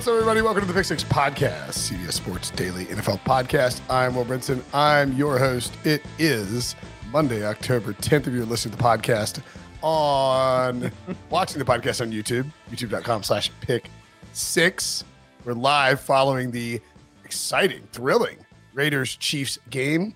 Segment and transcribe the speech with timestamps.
[0.00, 0.40] What's up, everybody?
[0.40, 3.82] Welcome to the Pick Six Podcast, CBS Sports Daily NFL Podcast.
[3.90, 4.62] I'm Will Brinson.
[4.72, 5.74] I'm your host.
[5.84, 6.74] It is
[7.10, 8.26] Monday, October 10th.
[8.26, 9.42] If you're listening to the podcast
[9.82, 10.90] on
[11.28, 13.90] watching the podcast on YouTube, youtube.com slash pick
[14.32, 15.04] six.
[15.44, 16.80] We're live following the
[17.22, 18.38] exciting, thrilling
[18.72, 20.14] Raiders Chiefs game.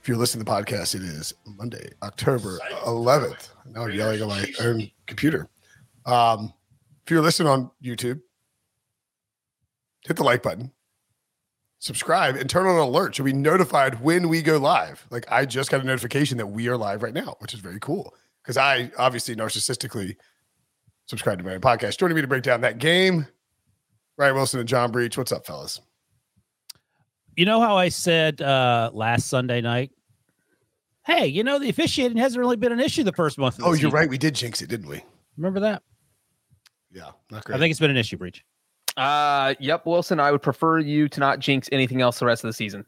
[0.00, 3.50] If you're listening to the podcast, it is Monday, October 11th.
[3.70, 5.48] Now I'm yelling at my own computer.
[6.06, 6.52] Um,
[7.04, 8.20] if you're listening on YouTube,
[10.06, 10.72] hit the like button,
[11.78, 13.18] subscribe, and turn on alerts.
[13.18, 15.06] You'll be notified when we go live.
[15.10, 17.80] Like I just got a notification that we are live right now, which is very
[17.80, 18.14] cool.
[18.42, 20.16] Because I obviously narcissistically
[21.06, 21.98] subscribe to my podcast.
[21.98, 23.26] Joining me to break down that game,
[24.16, 25.18] Ryan Wilson and John Breech.
[25.18, 25.80] What's up, fellas?
[27.36, 29.90] You know how I said uh last Sunday night?
[31.04, 33.58] Hey, you know the officiating hasn't really been an issue the first month.
[33.60, 33.90] Oh, you're season.
[33.90, 34.08] right.
[34.08, 35.04] We did jinx it, didn't we?
[35.36, 35.82] Remember that?
[36.90, 37.56] Yeah, not great.
[37.56, 38.44] I think it's been an issue, Breech.
[38.96, 40.20] Uh, yep, Wilson.
[40.20, 42.84] I would prefer you to not jinx anything else the rest of the season.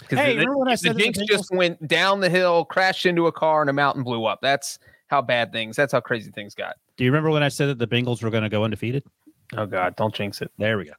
[0.00, 2.64] Because Hey, the, remember when I said that the jinx just went down the hill,
[2.64, 4.38] crashed into a car, and a mountain blew up.
[4.40, 4.78] That's
[5.08, 5.74] how bad things.
[5.74, 6.76] That's how crazy things got.
[6.96, 9.02] Do you remember when I said that the Bengals were going to go undefeated?
[9.56, 10.52] Oh God, don't jinx it.
[10.58, 10.92] There we go.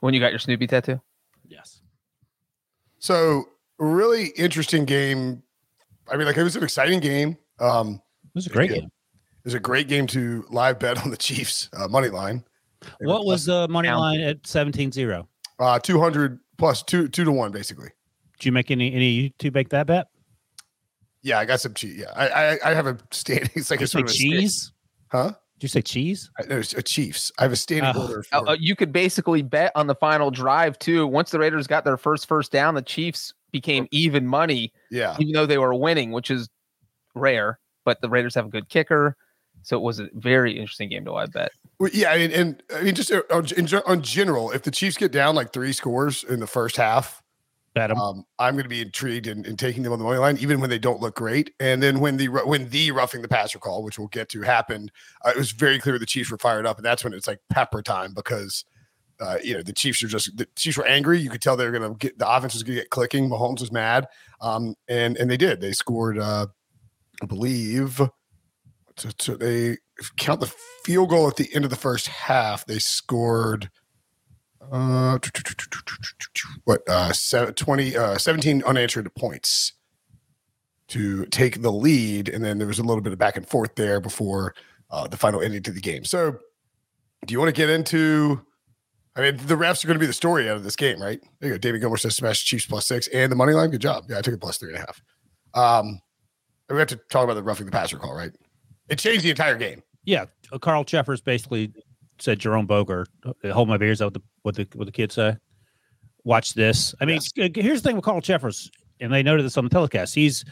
[0.00, 1.00] When you got your Snoopy tattoo?
[1.46, 1.80] Yes.
[2.98, 3.44] so
[3.78, 5.42] really interesting game.
[6.10, 7.36] I mean, like it was an exciting game.
[7.60, 8.76] Um, It was a great Yeah.
[8.78, 8.84] game.
[8.86, 12.44] it was a great game to live bet on the Chiefs uh, money line.
[13.00, 14.00] They What was the money Count.
[14.00, 15.26] line at 17-0?
[15.58, 17.88] uh, two hundred plus two two to one basically?
[18.38, 20.06] Did you make any any to make that bet?
[21.22, 21.98] Yeah, I got some cheese.
[21.98, 23.50] Yeah, I I, I have a standing.
[23.54, 24.72] It's like Did you a say sort of a cheese?
[25.12, 25.28] huh?
[25.58, 26.28] Did you say cheese?
[26.40, 27.30] I, no, it's a Chiefs.
[27.38, 28.02] I have a standing Oh.
[28.08, 28.24] order.
[28.32, 31.06] Uh, For, uh, you could basically bet on the final drive too.
[31.06, 35.32] Once the Raiders got their first first down, the Chiefs became even money, yeah, even
[35.34, 36.48] though they were winning, which is
[37.14, 37.60] rare.
[37.84, 39.16] But the Raiders have a good kicker,
[39.62, 41.52] so it was a very interesting game to live bet.
[41.78, 44.70] Well, yeah, and, and I mean, just uh, on, in, gen- on general, if the
[44.70, 47.22] Chiefs get down like three scores in the first half,
[47.74, 47.98] Bet 'em.
[47.98, 50.60] um, I'm going to be intrigued in, in taking them on the money line, even
[50.60, 51.54] when they don't look great.
[51.58, 54.92] And then when the when the roughing the passer call, which we'll get to, happened,
[55.24, 57.40] uh, it was very clear the Chiefs were fired up, and that's when it's like
[57.50, 58.64] pepper time because.
[59.20, 61.20] Uh, you know the Chiefs are just the Chiefs were angry.
[61.20, 63.30] You could tell they were going to get the offense was going to get clicking.
[63.30, 64.08] Mahomes was mad,
[64.40, 65.60] um, and and they did.
[65.60, 66.48] They scored, uh,
[67.22, 68.00] I believe,
[68.96, 69.78] so, they
[70.16, 70.52] count the
[70.84, 72.66] field goal at the end of the first half.
[72.66, 73.70] They scored
[76.64, 77.12] what uh
[77.54, 79.72] 20 uh 17 unanswered points
[80.88, 82.28] to take the lead.
[82.28, 84.54] And then there was a little bit of back and forth there before
[84.90, 86.04] uh the final ending to the game.
[86.04, 86.38] So
[87.26, 88.40] do you want to get into
[89.14, 91.20] i mean the refs are going to be the story out of this game right?
[91.40, 91.58] There you go.
[91.58, 93.70] David gilmore says smash chiefs plus six and the money line.
[93.70, 94.04] Good job.
[94.08, 95.02] Yeah i took it plus three and a half.
[95.54, 96.00] Um
[96.70, 98.32] we have to talk about the roughing the passer call right
[98.92, 101.72] it changed the entire game Yeah, uh, Carl Cheffers basically
[102.18, 105.36] said Jerome Boger, uh, hold my beers." What the what the what the kids say?
[106.24, 106.94] Watch this.
[107.00, 109.70] I mean, uh, here's the thing with Carl Cheffers, and they noted this on the
[109.70, 110.14] telecast.
[110.14, 110.44] He's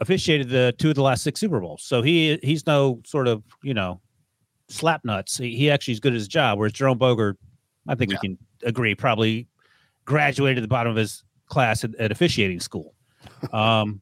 [0.00, 3.42] officiated the two of the last six Super Bowls, so he he's no sort of
[3.62, 4.00] you know
[4.68, 5.38] slap nuts.
[5.38, 6.58] He, he actually is good at his job.
[6.58, 7.36] Whereas Jerome Boger
[7.88, 8.94] I think we can agree.
[8.94, 9.48] Probably
[10.04, 12.94] graduated at the bottom of his class at, at officiating school.
[13.52, 14.00] Um,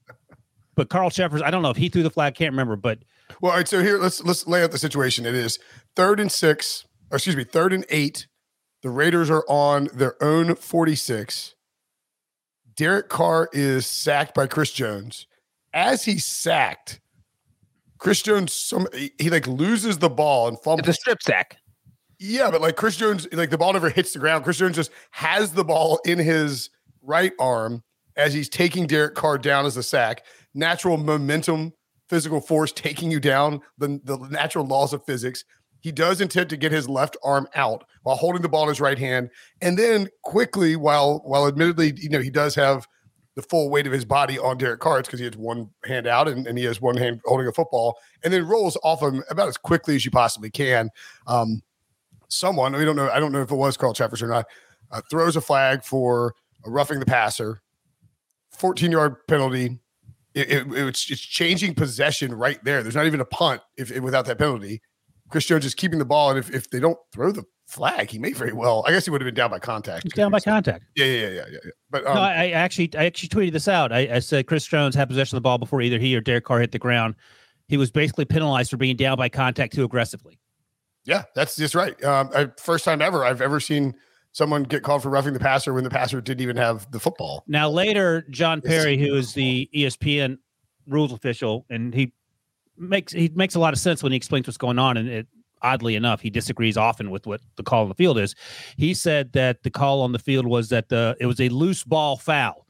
[0.74, 2.34] but Carl Cheffers, I don't know if he threw the flag.
[2.34, 2.98] Can't remember, but
[3.40, 3.68] Well, all right.
[3.68, 5.26] So here, let's let's lay out the situation.
[5.26, 5.58] It is
[5.96, 8.26] third and six, or excuse me, third and eight.
[8.82, 11.54] The Raiders are on their own 46.
[12.76, 15.26] Derek Carr is sacked by Chris Jones.
[15.72, 17.00] As he's sacked,
[17.98, 20.88] Chris Jones some he, he, like loses the ball and fumbles.
[20.88, 21.56] It's a strip sack.
[22.18, 24.44] Yeah, but like Chris Jones, like the ball never hits the ground.
[24.44, 26.70] Chris Jones just has the ball in his
[27.02, 27.82] right arm
[28.16, 30.24] as he's taking Derek Carr down as a sack.
[30.54, 31.72] Natural momentum,
[32.14, 35.44] physical force taking you down, the, the natural laws of physics.
[35.80, 38.80] He does intend to get his left arm out while holding the ball in his
[38.80, 39.30] right hand.
[39.60, 42.86] And then quickly, while while admittedly, you know, he does have
[43.34, 46.28] the full weight of his body on Derek Carr because he has one hand out
[46.28, 49.48] and, and he has one hand holding a football, and then rolls off him about
[49.48, 50.88] as quickly as you possibly can.
[51.26, 51.62] Um,
[52.28, 54.46] someone we don't know, I don't know if it was Carl Cheffers or not,
[54.92, 57.60] uh, throws a flag for roughing the passer,
[58.52, 59.80] 14 yard penalty.
[60.34, 62.82] It, it, it's, it's changing possession right there.
[62.82, 64.82] There's not even a punt if, if without that penalty.
[65.30, 68.18] Chris Jones is keeping the ball, and if, if they don't throw the flag, he
[68.18, 68.84] may very well.
[68.86, 70.14] I guess he would have been down by contact.
[70.14, 70.84] down by contact.
[70.96, 71.44] Yeah, yeah, yeah, yeah.
[71.52, 71.70] yeah.
[71.90, 73.92] But um, no, I, I, actually, I actually tweeted this out.
[73.92, 76.44] I, I, said Chris Jones had possession of the ball before either he or Derek
[76.44, 77.14] Carr hit the ground.
[77.68, 80.38] He was basically penalized for being down by contact too aggressively.
[81.04, 82.02] Yeah, that's just right.
[82.04, 83.94] Um, I, first time ever I've ever seen
[84.34, 87.44] someone get called for roughing the passer when the passer didn't even have the football.
[87.46, 90.38] Now later, John Parry, who is the ESPN
[90.86, 92.12] rules official, and he
[92.76, 95.26] makes he makes a lot of sense when he explains what's going on, and it
[95.62, 98.34] oddly enough, he disagrees often with what the call on the field is.
[98.76, 101.84] He said that the call on the field was that the it was a loose
[101.84, 102.66] ball foul.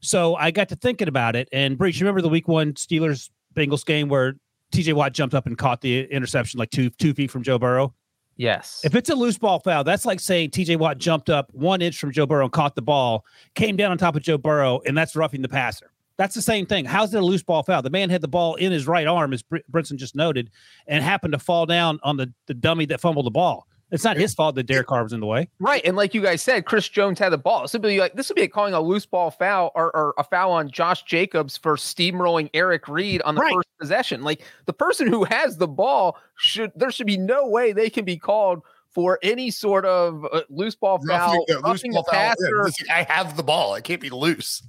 [0.00, 3.84] So I got to thinking about it, and Breech, remember the Week One Steelers Bengals
[3.84, 4.34] game where
[4.72, 4.92] T.J.
[4.92, 7.92] Watt jumped up and caught the interception like two two feet from Joe Burrow.
[8.36, 8.82] Yes.
[8.84, 11.98] If it's a loose ball foul, that's like saying TJ Watt jumped up one inch
[11.98, 13.24] from Joe Burrow and caught the ball,
[13.54, 15.90] came down on top of Joe Burrow, and that's roughing the passer.
[16.18, 16.84] That's the same thing.
[16.84, 17.82] How's it a loose ball foul?
[17.82, 20.50] The man had the ball in his right arm, as Br- Brinson just noted,
[20.86, 23.66] and happened to fall down on the, the dummy that fumbled the ball.
[23.90, 25.48] It's not his fault that Derek Carr was in the way.
[25.60, 25.80] Right.
[25.84, 27.68] And like you guys said, Chris Jones had the ball.
[27.68, 30.24] So be like this would be like calling a loose ball foul or, or, a
[30.24, 33.54] foul on Josh Jacobs for steamrolling Eric Reed on the right.
[33.54, 34.22] first possession.
[34.22, 38.04] Like the person who has the ball should there should be no way they can
[38.04, 42.70] be called for any sort of uh, loose ball foul, roughing, yeah, loose ball passer.
[42.86, 43.74] Yeah, I have the ball.
[43.74, 44.62] I can't be loose.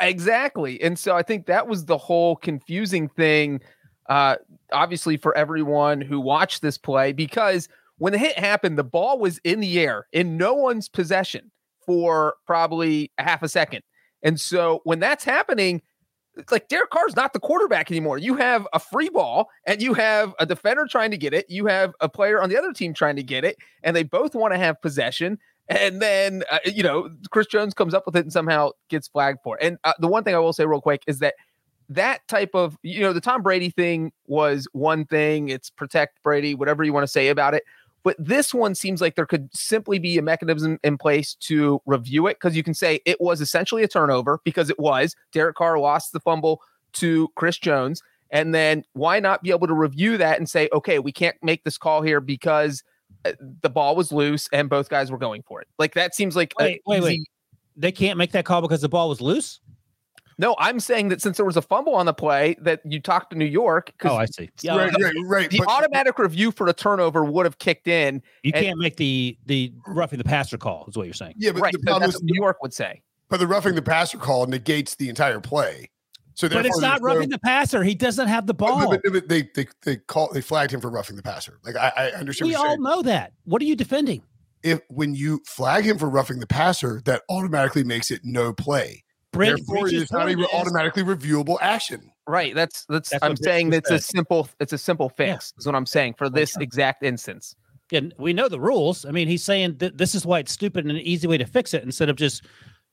[0.00, 0.80] Exactly.
[0.82, 3.60] And so I think that was the whole confusing thing,
[4.08, 4.36] uh,
[4.72, 7.68] obviously, for everyone who watched this play, because
[7.98, 11.50] when the hit happened, the ball was in the air in no one's possession
[11.84, 13.82] for probably a half a second.
[14.22, 15.82] And so when that's happening,
[16.50, 18.18] like Derek Carr's not the quarterback anymore.
[18.18, 21.46] You have a free ball and you have a defender trying to get it.
[21.48, 24.34] You have a player on the other team trying to get it, and they both
[24.34, 25.38] want to have possession.
[25.68, 29.38] And then, uh, you know, Chris Jones comes up with it and somehow gets flagged
[29.42, 29.64] for it.
[29.64, 31.34] And uh, the one thing I will say real quick is that
[31.88, 35.48] that type of, you know, the Tom Brady thing was one thing.
[35.48, 37.62] It's protect Brady, whatever you want to say about it.
[38.04, 42.26] But this one seems like there could simply be a mechanism in place to review
[42.26, 45.16] it because you can say it was essentially a turnover because it was.
[45.32, 46.60] Derek Carr lost the fumble
[46.92, 48.02] to Chris Jones.
[48.30, 51.64] And then why not be able to review that and say, okay, we can't make
[51.64, 52.82] this call here because
[53.24, 55.68] uh, the ball was loose and both guys were going for it.
[55.78, 57.04] Like that seems like wait, wait, easy...
[57.04, 57.28] wait.
[57.76, 59.60] They can't make that call because the ball was loose.
[60.38, 63.30] No, I'm saying that since there was a fumble on the play, that you talked
[63.30, 63.92] to New York.
[64.04, 64.50] Oh, I see.
[64.62, 65.50] Yeah, right, right, right.
[65.50, 68.22] The but, automatic review for a turnover would have kicked in.
[68.42, 70.86] You and, can't make the the roughing the passer call.
[70.88, 71.34] Is what you're saying?
[71.38, 71.72] Yeah, but right.
[71.72, 73.02] The problem is, New York would say.
[73.28, 75.90] But the roughing the passer call negates the entire play.
[76.34, 77.84] So but it's not roughing no, the passer.
[77.84, 78.90] He doesn't have the ball.
[78.90, 81.58] But, but they they they call they flagged him for roughing the passer.
[81.64, 82.48] Like I, I understand.
[82.48, 82.82] We all saying.
[82.82, 83.32] know that.
[83.44, 84.22] What are you defending?
[84.64, 89.04] If when you flag him for roughing the passer, that automatically makes it no play.
[89.34, 92.10] Brent Therefore, it's not even automatically reviewable action.
[92.26, 92.54] Right.
[92.54, 93.10] That's that's.
[93.10, 94.48] that's I'm saying that's a simple.
[94.60, 95.52] It's a simple fix.
[95.54, 95.58] Yeah.
[95.58, 97.54] Is what I'm saying for this exact instance.
[97.92, 99.04] And we know the rules.
[99.04, 101.44] I mean, he's saying that this is why it's stupid and an easy way to
[101.44, 102.46] fix it instead of just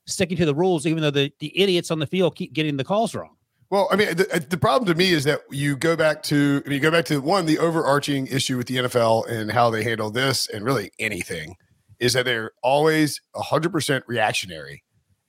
[0.06, 2.84] sticking to the rules, even though the, the idiots on the field keep getting the
[2.84, 3.36] calls wrong.
[3.70, 6.62] Well, I mean, the, uh, the problem to me is that you go back to,
[6.66, 9.70] I mean, you go back to one, the overarching issue with the NFL and how
[9.70, 11.56] they handle this and really anything
[11.98, 14.82] is that they're always 100% reactionary.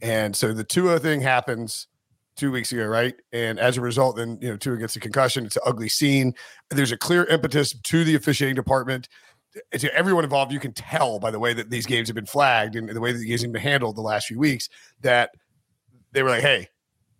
[0.03, 1.87] And so the Tua thing happens
[2.35, 3.15] two weeks ago, right?
[3.31, 5.45] And as a result, then, you know, Tua gets a concussion.
[5.45, 6.33] It's an ugly scene.
[6.69, 9.07] There's a clear impetus to the officiating department
[9.71, 12.25] eh, to everyone involved, you can tell by the way that these games have been
[12.25, 14.67] flagged and the way that the games have been handled the last few weeks
[15.01, 15.31] that
[16.11, 16.67] they were like, hey,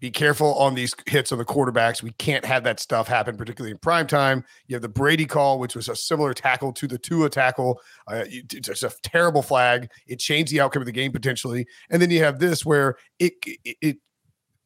[0.04, 2.04] be careful on these hits on the quarterbacks.
[2.04, 4.44] We can't have that stuff happen, particularly in prime time.
[4.68, 7.80] You have the Brady call, which was a similar tackle to the Tua tackle.
[8.06, 9.90] Uh, it's a terrible flag.
[10.06, 11.66] It changed the outcome of the game potentially.
[11.90, 13.32] And then you have this where it,
[13.64, 13.98] it, it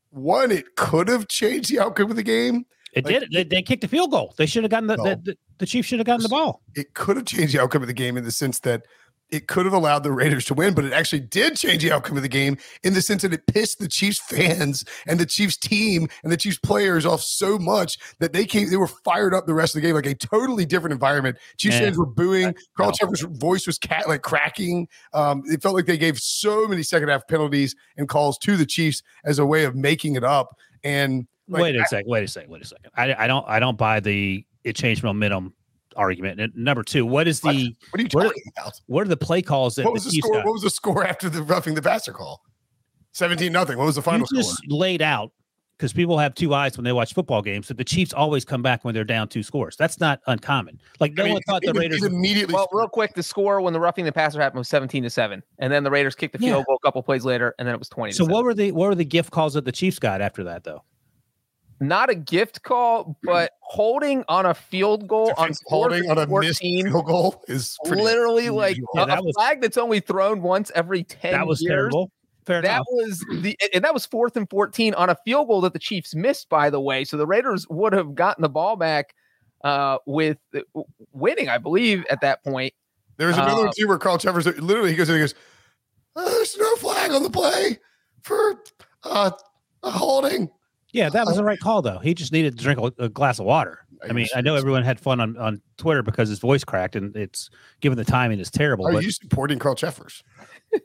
[0.10, 2.66] one, it could have changed the outcome of the game.
[2.94, 3.32] It like, did.
[3.32, 4.34] They, they, kicked a field goal.
[4.40, 6.64] They should have gotten the, no, the, the, the Chiefs should have gotten the ball.
[6.76, 8.88] It could have changed the outcome of the game in the sense that
[9.30, 12.18] it could have allowed the Raiders to win, but it actually did change the outcome
[12.18, 15.58] of the game in the sense that it pissed the Chiefs fans and the Chiefs
[15.58, 19.46] team and the Chiefs players off so much that they came, they were fired up
[19.46, 21.38] the rest of the game, like a totally different environment.
[21.58, 22.56] Chiefs fans were booing.
[22.76, 24.88] Carl Cheffers' voice was cat, like cracking.
[25.14, 28.66] Um, it felt like they gave so many second half penalties and calls to the
[28.66, 30.56] Chiefs as a way of making it up.
[30.84, 32.92] And like, wait a second, wait a second, wait a second.
[32.96, 35.54] I, I don't, I don't buy the it changed momentum
[35.98, 36.40] argument.
[36.40, 38.82] And number two, what is the what, what are you talking what are, about?
[38.86, 40.34] What are the play calls that what was the, the score?
[40.34, 40.46] Got?
[40.46, 42.42] What was the score after the roughing the passer call?
[43.14, 43.78] 17 nothing.
[43.78, 44.78] What was the final you just score?
[44.78, 45.32] laid out
[45.78, 47.68] because people have two eyes when they watch football games.
[47.68, 49.76] That the Chiefs always come back when they're down two scores.
[49.76, 50.80] That's not uncommon.
[51.00, 52.54] Like no I mean, one thought the Raiders immediately.
[52.54, 55.44] Well, real quick, the score when the roughing the passer happened was seventeen to seven,
[55.60, 56.64] and then the Raiders kicked the field yeah.
[56.66, 58.14] goal a couple plays later, and then it was twenty.
[58.14, 60.64] So what were the what were the gift calls that the Chiefs got after that
[60.64, 60.84] though?
[61.80, 66.48] Not a gift call, but holding on a field goal on holding on a 14,
[66.48, 71.04] missed field goal is literally like yeah, a, was, flag that's only thrown once every
[71.04, 71.72] 10 that was years.
[71.72, 72.12] terrible
[72.48, 72.86] Fair that enough.
[72.90, 76.16] was the and that was fourth and 14 on a field goal that the Chiefs
[76.16, 77.04] missed, by the way.
[77.04, 79.14] So the Raiders would have gotten the ball back
[79.66, 80.62] uh, with uh,
[81.12, 82.74] winning, I believe, at that point.
[83.18, 85.36] There's another uh, team where Carl Cheffers literally he goes and he goes,
[86.16, 87.80] oh, "There's no flag on the play
[88.22, 88.64] for
[89.04, 89.32] uh,
[89.84, 90.50] a holding."
[90.98, 92.00] Yeah, that was the right call, though.
[92.00, 93.86] He just needed to drink a, a glass of water.
[94.08, 97.16] I mean, I know everyone had fun on, on Twitter because his voice cracked, and
[97.16, 97.50] it's
[97.82, 98.88] given the timing is terrible.
[98.88, 100.24] Oh, Are you supporting Carl Cheffers?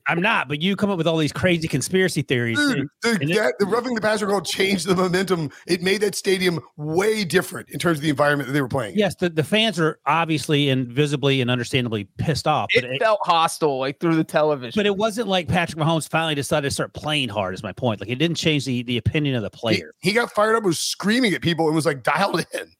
[0.06, 2.58] I'm not, but you come up with all these crazy conspiracy theories.
[2.58, 5.50] Dude, the, that, the roughing the passer call changed the momentum.
[5.66, 8.96] It made that stadium way different in terms of the environment that they were playing.
[8.96, 12.68] Yes, the, the fans are obviously and visibly and understandably pissed off.
[12.74, 14.78] It, it felt hostile, like through the television.
[14.78, 17.54] But it wasn't like Patrick Mahomes finally decided to start playing hard.
[17.54, 18.00] Is my point?
[18.00, 19.94] Like it didn't change the the opinion of the player.
[20.00, 22.70] He, he got fired up, was screaming at people, and was like dialed in.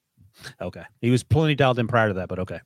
[0.60, 2.60] Okay, he was plenty dialed in prior to that, but okay.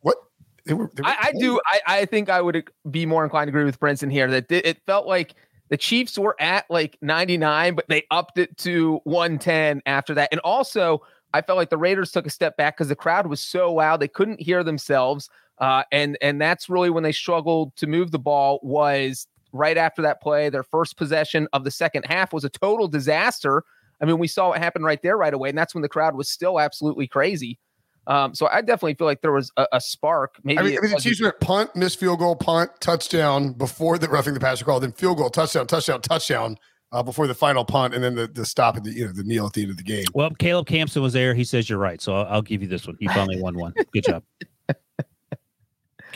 [0.00, 0.16] what?
[0.66, 1.60] They were, they were I, I, do.
[1.66, 4.78] I, I think I would be more inclined to agree with Brinson here that it
[4.84, 5.34] felt like
[5.68, 10.28] the Chiefs were at like 99, but they upped it to 110 after that.
[10.32, 13.40] And also, I felt like the Raiders took a step back because the crowd was
[13.40, 15.28] so loud they couldn't hear themselves.
[15.58, 20.02] Uh, and and that's really when they struggled to move the ball was right after
[20.02, 20.50] that play.
[20.50, 23.62] Their first possession of the second half was a total disaster.
[24.00, 26.14] I mean, we saw what happened right there right away, and that's when the crowd
[26.14, 27.58] was still absolutely crazy.
[28.06, 30.36] Um, so I definitely feel like there was a, a spark.
[30.44, 33.98] Maybe I mean, I mean the Chiefs went punt, missed field goal, punt, touchdown before
[33.98, 36.56] the roughing the passer call, then field goal, touchdown, touchdown, touchdown.
[36.92, 39.24] Uh, before the final punt, and then the, the stop at the you know the
[39.24, 40.04] kneel at the end of the game.
[40.14, 41.34] Well, Caleb Campson was there.
[41.34, 42.96] He says you're right, so I'll, I'll give you this one.
[43.00, 43.74] You finally won one.
[43.92, 44.22] Good job.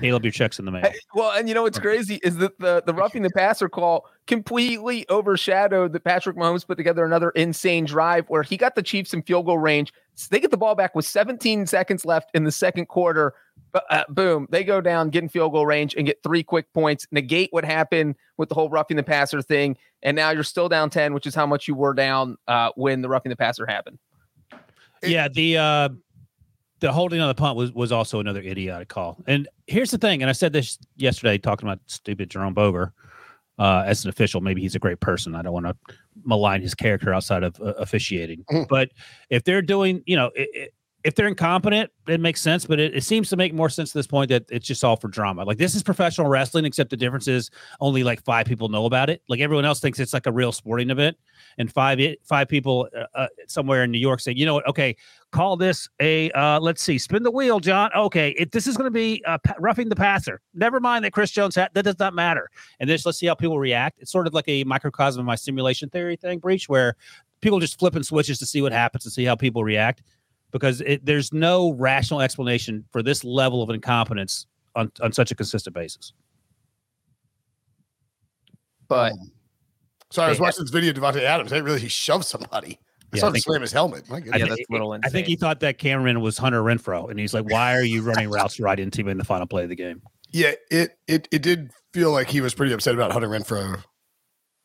[0.00, 0.90] Caleb, your check's in the mail.
[1.14, 5.04] Well, and you know what's crazy is that the the roughing the passer call completely
[5.11, 9.23] overshadowed that Patrick Mahomes put together another insane drive where he got the Chiefs in
[9.23, 9.92] field goal range.
[10.29, 13.35] They get the ball back with 17 seconds left in the second quarter.
[13.73, 17.07] Uh, boom, they go down, get in field goal range, and get three quick points.
[17.12, 20.91] Negate what happened with the whole roughing the passer thing, and now you're still down
[20.91, 23.99] 10, which is how much you were down uh, when the roughing the passer happened.
[25.03, 25.89] Yeah, the uh,
[26.81, 29.19] the holding on the punt was was also another idiotic call.
[29.27, 32.93] And here's the thing, and I said this yesterday talking about stupid Jerome Boger
[33.61, 34.40] uh, as an official.
[34.40, 35.37] Maybe he's a great person.
[35.37, 35.76] I don't want to
[36.25, 38.45] malign his character outside of uh, officiating.
[38.50, 38.64] Mm-hmm.
[38.69, 38.90] But
[39.29, 42.66] if they're doing, you know, it, it, if they're incompetent, it makes sense.
[42.66, 44.97] But it, it, seems to make more sense at this point that it's just all
[44.97, 45.45] for drama.
[45.45, 49.09] Like this is professional wrestling, except the difference is only like five people know about
[49.09, 49.23] it.
[49.28, 51.16] Like everyone else thinks it's like a real sporting event,
[51.59, 54.69] and five five people uh, uh, somewhere in New York say, you know what?
[54.69, 54.97] Okay,
[55.33, 57.90] call this a uh, let's see, spin the wheel, John.
[57.97, 60.40] Okay, it, this is going to be uh, roughing the passer.
[60.54, 62.50] Never mind that Chris Jones had that does not matter.
[62.78, 63.99] And this, let's see how people react.
[64.00, 66.97] It's sort of like a microcosm of my simulation theory thing, breach, where
[67.40, 70.02] people just flipping switches to see what happens and see how people react
[70.50, 75.35] because it, there's no rational explanation for this level of incompetence on, on such a
[75.35, 76.12] consistent basis.
[78.88, 79.12] But
[80.11, 81.50] sorry, I was watching this video of Davante Adams.
[81.50, 82.78] They really he shoved somebody.
[83.12, 84.09] I yeah, saw him slam his helmet.
[84.09, 84.40] My goodness.
[84.40, 85.09] Yeah, that's little insane.
[85.09, 88.02] I think he thought that cameraman was Hunter Renfrow, and he's like, "Why are you
[88.02, 91.28] running routes right into him in the final play of the game?" Yeah, it it
[91.30, 93.83] it did feel like he was pretty upset about Hunter Renfrow.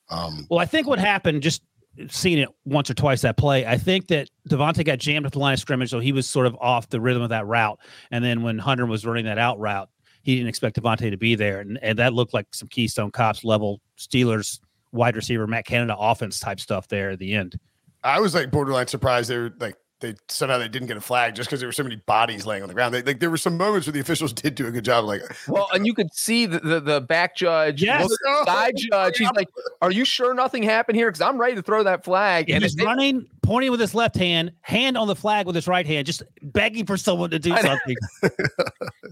[0.10, 1.63] Um, well, I think what happened, just
[2.10, 3.66] seen it once or twice that play.
[3.66, 6.48] I think that Davante got jammed at the line of scrimmage, so he was sort
[6.48, 7.80] of off the rhythm of that route.
[8.12, 9.90] And then when Hunter was running that out route,
[10.24, 13.44] he didn't expect Davante to be there, and, and that looked like some Keystone Cops
[13.44, 14.60] level Steelers
[14.92, 17.60] wide receiver Matt Canada offense type stuff there at the end.
[18.04, 21.36] I was like borderline surprised they were like they somehow they didn't get a flag
[21.36, 22.94] just because there were so many bodies laying on the ground.
[22.94, 25.06] They, like there were some moments where the officials did do a good job.
[25.06, 28.08] Like, well, and you could see the the, the back judge, yes.
[28.08, 29.18] the side judge.
[29.18, 29.48] He's like,
[29.82, 31.08] "Are you sure nothing happened here?
[31.08, 34.52] Because I'm ready to throw that flag." And he's running, pointing with his left hand,
[34.62, 37.96] hand on the flag with his right hand, just begging for someone to do something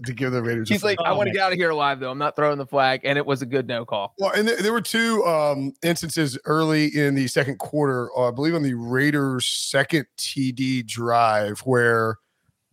[0.04, 0.68] to give the Raiders.
[0.68, 2.10] He's like, "I want to get out of here alive, though.
[2.10, 4.14] I'm not throwing the flag," and it was a good no call.
[4.18, 8.30] Well, and th- there were two um, instances early in the second quarter, uh, I
[8.30, 12.18] believe, on the Raiders' second TD drive where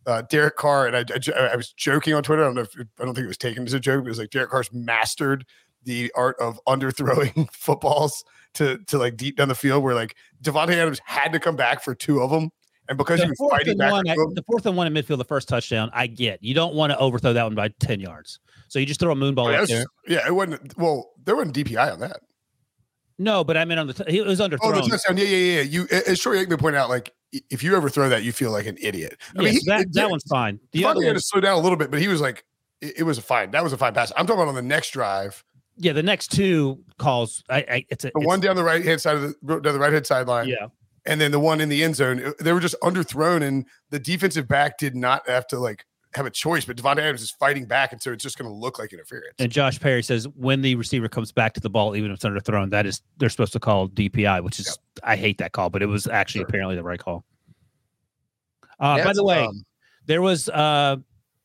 [0.06, 2.44] uh, Derek Carr and I, I, I, was joking on Twitter.
[2.44, 4.06] I don't know if I don't think it was taken as a joke.
[4.06, 5.46] It was like Derek Carr's mastered
[5.84, 8.24] the art of underthrowing footballs
[8.56, 11.84] to to like deep down the field, where like Davante Adams had to come back
[11.84, 12.50] for two of them.
[12.90, 15.24] And because the he was fighting back, one, the fourth and one in midfield, the
[15.24, 16.44] first touchdown, I get.
[16.44, 19.16] You don't want to overthrow that one by ten yards, so you just throw a
[19.16, 19.86] moonball oh, up there.
[20.08, 20.78] Yeah, it wasn't.
[20.78, 22.22] Well, there wasn't DPI on that.
[23.18, 24.60] No, but I mean on the t- it was underthrown.
[24.64, 25.18] Oh, the touchdown.
[25.18, 25.62] Yeah, yeah, yeah.
[25.62, 27.14] You as Troy Aikman pointed out, like
[27.50, 29.18] if you overthrow that, you feel like an idiot.
[29.38, 30.60] I mean, he, that, it, that one's fine.
[30.72, 32.44] The other had to slow down a little bit, but he was like,
[32.82, 33.52] it, it, was a fine.
[33.52, 34.12] That was a fine pass.
[34.18, 35.44] I'm talking about on the next drive.
[35.78, 37.44] Yeah, the next two calls.
[37.50, 39.74] I, I it's a the it's, one down the right hand side of the down
[39.74, 40.48] the right hand sideline.
[40.48, 40.68] Yeah,
[41.06, 42.34] and then the one in the end zone.
[42.40, 46.30] They were just underthrown, and the defensive back did not have to like have a
[46.30, 48.92] choice, but Davante Adams is fighting back, and so it's just going to look like
[48.92, 49.36] interference.
[49.40, 52.26] And Josh Perry says when the receiver comes back to the ball, even if it's
[52.26, 55.04] underthrown, that is they're supposed to call DPI, which is yep.
[55.04, 56.48] I hate that call, but it was actually sure.
[56.48, 57.24] apparently the right call.
[58.80, 59.64] Uh, by the way, um,
[60.08, 60.98] there was uh,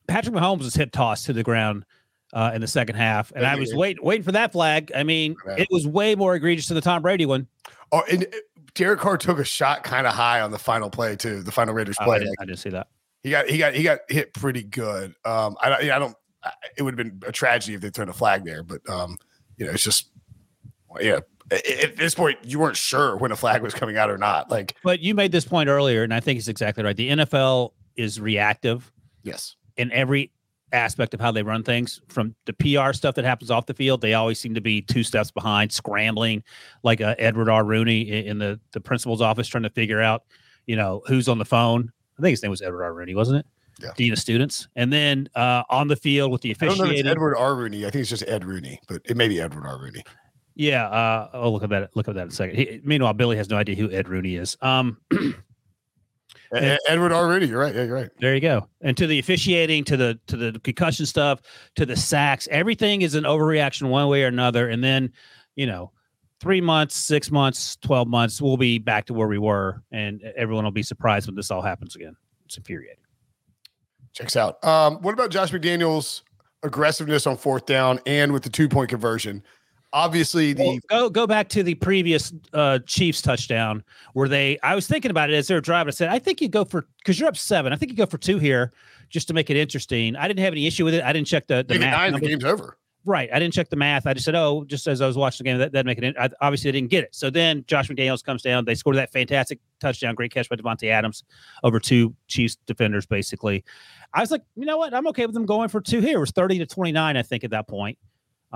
[0.08, 1.84] Patrick Mahomes was hip tossed to the ground
[2.32, 4.92] uh, in the second half, and I was waiting waiting for that flag.
[4.94, 7.46] I mean, it was way more egregious than the Tom Brady one.
[7.92, 8.36] Oh, and uh,
[8.74, 11.42] Derek Carr took a shot kind of high on the final play too.
[11.42, 12.16] The final Raiders play.
[12.16, 12.88] I didn't, I didn't see that.
[13.22, 15.14] He got he got he got hit pretty good.
[15.24, 16.16] Um, I, I don't.
[16.76, 19.18] It would have been a tragedy if they turned a flag there, but um,
[19.56, 20.10] you know, it's just
[21.00, 21.20] yeah.
[21.50, 24.50] At this point, you weren't sure when a flag was coming out or not.
[24.50, 26.96] Like, but you made this point earlier, and I think it's exactly right.
[26.96, 28.92] The NFL is reactive.
[29.22, 29.54] Yes.
[29.76, 30.32] In every
[30.72, 34.00] aspect of how they run things, from the PR stuff that happens off the field,
[34.00, 36.42] they always seem to be two steps behind, scrambling,
[36.82, 37.64] like uh, Edward R.
[37.64, 40.22] Rooney in the the principal's office, trying to figure out,
[40.66, 42.94] you know, who's on the phone I think his name was Edward R.
[42.94, 43.46] Rooney, wasn't it?
[43.82, 43.90] Yeah.
[43.96, 44.68] Dean of students.
[44.74, 46.82] And then uh, on the field with the officiating.
[46.82, 47.54] I don't know if Edward R.
[47.54, 47.84] Rooney.
[47.84, 49.78] I think it's just Ed Rooney, but it may be Edward R.
[49.78, 50.02] Rooney.
[50.54, 50.88] Yeah.
[50.88, 51.94] Uh, I'll look at that.
[51.94, 52.56] Look at that in a second.
[52.56, 54.56] He, meanwhile, Billy has no idea who Ed Rooney is.
[54.62, 54.98] Um,
[56.52, 57.46] and, Edward already.
[57.46, 57.74] You're right.
[57.74, 58.10] Yeah, you're right.
[58.18, 58.68] There you go.
[58.80, 61.40] And to the officiating, to the to the concussion stuff,
[61.76, 64.68] to the sacks, everything is an overreaction one way or another.
[64.68, 65.12] And then,
[65.54, 65.92] you know,
[66.40, 69.82] three months, six months, 12 months, we'll be back to where we were.
[69.90, 72.16] And everyone will be surprised when this all happens again.
[72.44, 73.02] It's infuriating.
[74.12, 74.64] Checks out.
[74.64, 76.22] Um, what about Josh McDaniels'
[76.62, 79.42] aggressiveness on fourth down and with the two point conversion?
[79.92, 84.58] Obviously, the well, go go back to the previous uh, Chiefs touchdown where they.
[84.62, 85.88] I was thinking about it as they were driving.
[85.88, 87.72] I said, I think you go for because you're up seven.
[87.72, 88.72] I think you go for two here
[89.08, 90.16] just to make it interesting.
[90.16, 91.02] I didn't have any issue with it.
[91.02, 91.92] I didn't check the the math.
[91.92, 92.76] Nine, the game's over.
[93.06, 93.30] Right.
[93.32, 94.04] I didn't check the math.
[94.04, 96.16] I just said, oh, just as I was watching the game, that, that make it.
[96.18, 97.14] I, obviously, I didn't get it.
[97.14, 98.64] So then Josh McDaniels comes down.
[98.64, 101.22] They scored that fantastic touchdown, great catch by Davante Adams
[101.62, 103.64] over two Chiefs defenders, basically.
[104.12, 104.92] I was like, you know what?
[104.92, 106.16] I'm okay with them going for two here.
[106.16, 107.96] It was 30 to 29, I think, at that point.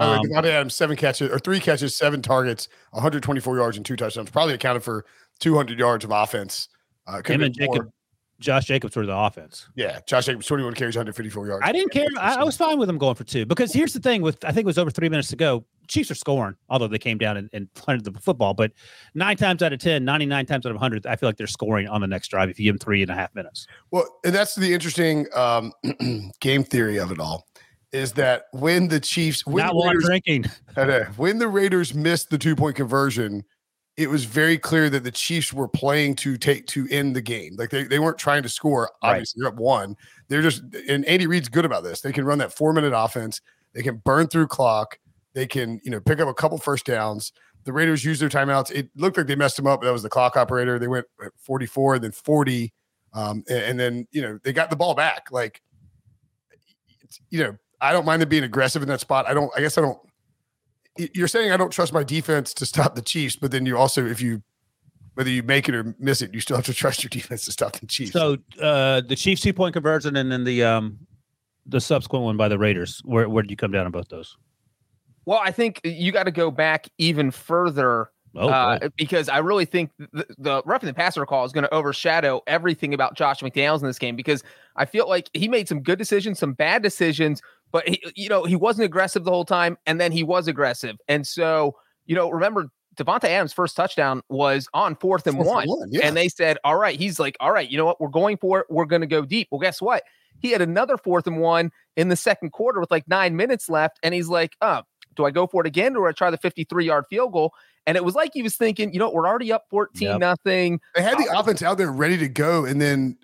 [0.00, 3.96] Um, uh, Davante Adams, seven catches or three catches, seven targets, 124 yards, and two
[3.96, 4.30] touchdowns.
[4.30, 5.04] Probably accounted for
[5.40, 6.68] 200 yards of offense.
[7.06, 7.90] Uh, Him and Jacob,
[8.40, 9.68] Josh Jacobs were the offense.
[9.76, 11.62] Yeah, Josh Jacobs, 21 carries, 154 yards.
[11.66, 12.06] I didn't care.
[12.18, 14.48] I, I, was fine with him going for two because here's the thing with I
[14.48, 15.64] think it was over three minutes to go.
[15.86, 18.54] Chiefs are scoring, although they came down and, and planted the football.
[18.54, 18.72] But
[19.14, 21.88] nine times out of 10, 99 times out of 100, I feel like they're scoring
[21.88, 23.66] on the next drive if you give them three and a half minutes.
[23.90, 25.72] Well, and that's the interesting um,
[26.40, 27.46] game theory of it all
[27.92, 30.46] is that when the Chiefs when not while drinking,
[31.16, 33.44] when the Raiders missed the two point conversion,
[33.96, 37.56] it was very clear that the Chiefs were playing to take to end the game.
[37.56, 38.90] Like they, they weren't trying to score.
[39.02, 39.50] Obviously, right.
[39.50, 39.96] they're up one.
[40.28, 42.00] They're just and Andy Reid's good about this.
[42.00, 43.40] They can run that four minute offense.
[43.74, 44.98] They can burn through clock.
[45.34, 47.32] They can you know pick up a couple first downs.
[47.64, 48.70] The Raiders used their timeouts.
[48.70, 49.82] It looked like they messed them up.
[49.82, 50.78] That was the clock operator.
[50.78, 51.04] They went
[51.42, 52.72] 44, then 40,
[53.12, 55.26] um, and, and then you know they got the ball back.
[55.30, 55.60] Like
[57.28, 59.26] you know, I don't mind them being aggressive in that spot.
[59.26, 59.50] I don't.
[59.56, 59.98] I guess I don't
[60.96, 64.04] you're saying I don't trust my defense to stop the Chiefs, but then you also,
[64.06, 64.42] if you
[65.14, 67.52] whether you make it or miss it, you still have to trust your defense to
[67.52, 68.12] stop the Chiefs.
[68.12, 70.98] So uh, the Chiefs two point conversion and then the um
[71.66, 73.00] the subsequent one by the Raiders.
[73.04, 74.36] Where where did you come down on both those?
[75.26, 79.66] Well, I think you got to go back even further oh, uh, because I really
[79.66, 83.80] think the, the roughing the passer call is going to overshadow everything about Josh McDaniels
[83.80, 84.42] in this game because
[84.76, 88.44] I feel like he made some good decisions, some bad decisions, but he, you know,
[88.44, 90.96] he wasn't aggressive the whole time, and then he was aggressive.
[91.08, 95.62] And so, you know, remember Davante Adams' first touchdown was on fourth and Fourth one.
[95.62, 96.06] and one, yeah.
[96.06, 98.00] And they said, All right, he's like, All right, you know what?
[98.00, 98.66] We're going for it.
[98.68, 99.48] We're going to go deep.
[99.50, 100.02] Well, guess what?
[100.40, 103.98] He had another fourth and one in the second quarter with like nine minutes left.
[104.02, 104.82] And he's like, Oh,
[105.14, 107.52] do I go for it again or do I try the 53 yard field goal?
[107.86, 110.18] And it was like he was thinking, you know, we're already up 14 Yep.
[110.20, 110.80] nothing.
[110.94, 113.16] They had uh, the offense out there ready to go, and then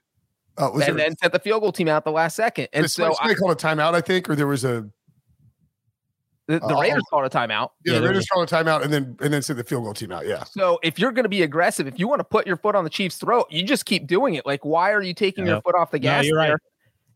[0.59, 2.69] was And there, then sent the field goal team out the last second.
[2.73, 4.89] And so somebody, I, called a timeout, I think, or there was a
[6.49, 7.71] the, the uh, Raiders called a timeout.
[7.85, 9.65] yeah, Yeah, the there Raiders was- called a timeout, and then and then sent the
[9.65, 10.27] field goal team out.
[10.27, 12.77] Yeah, So if you're going to be aggressive, if you want to put your foot
[12.77, 14.47] on the Chiefs' throat, you just keep doing it.
[14.47, 16.55] Like, why are you taking your foot off the No, gas you're right.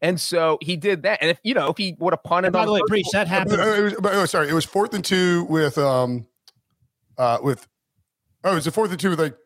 [0.02, 1.18] And so he did that.
[1.20, 3.06] And if you know, if he would have punted And by on the way, Breech,
[3.12, 3.60] that happened.
[3.60, 6.26] it was, but, oh, sorry, it was fourth and two with um,
[7.18, 7.68] uh, with
[8.42, 9.36] oh, it was a fourth and two with like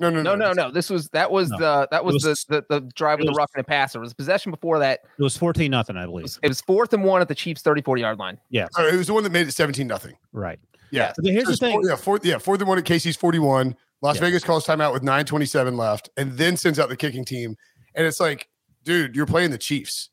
[0.00, 0.70] no, no, No, no, no.
[0.70, 1.58] This was that was No.
[1.58, 3.98] the that was, was- the, the the drive with the was- roughing and passer.
[3.98, 5.00] It was possession before that.
[5.18, 6.26] It was 14 nothing, I believe.
[6.42, 8.38] it was fourth and one at the Chiefs 34 yard line.
[8.50, 10.14] Yeah, Sorry, it was the one that made it seventeen nothing.
[10.32, 10.58] Right.
[10.90, 11.72] Yeah, But here's So the thing.
[11.82, 13.74] four- yeah, fourth, yeah, fourth and one at KC's forty-one.
[14.00, 14.20] Las Yeah.
[14.22, 17.56] Vegas calls timeout with nine twenty-seven left, and then sends out the kicking team.
[17.94, 18.48] And it's like,
[18.84, 20.10] dude, you're playing the Chiefs.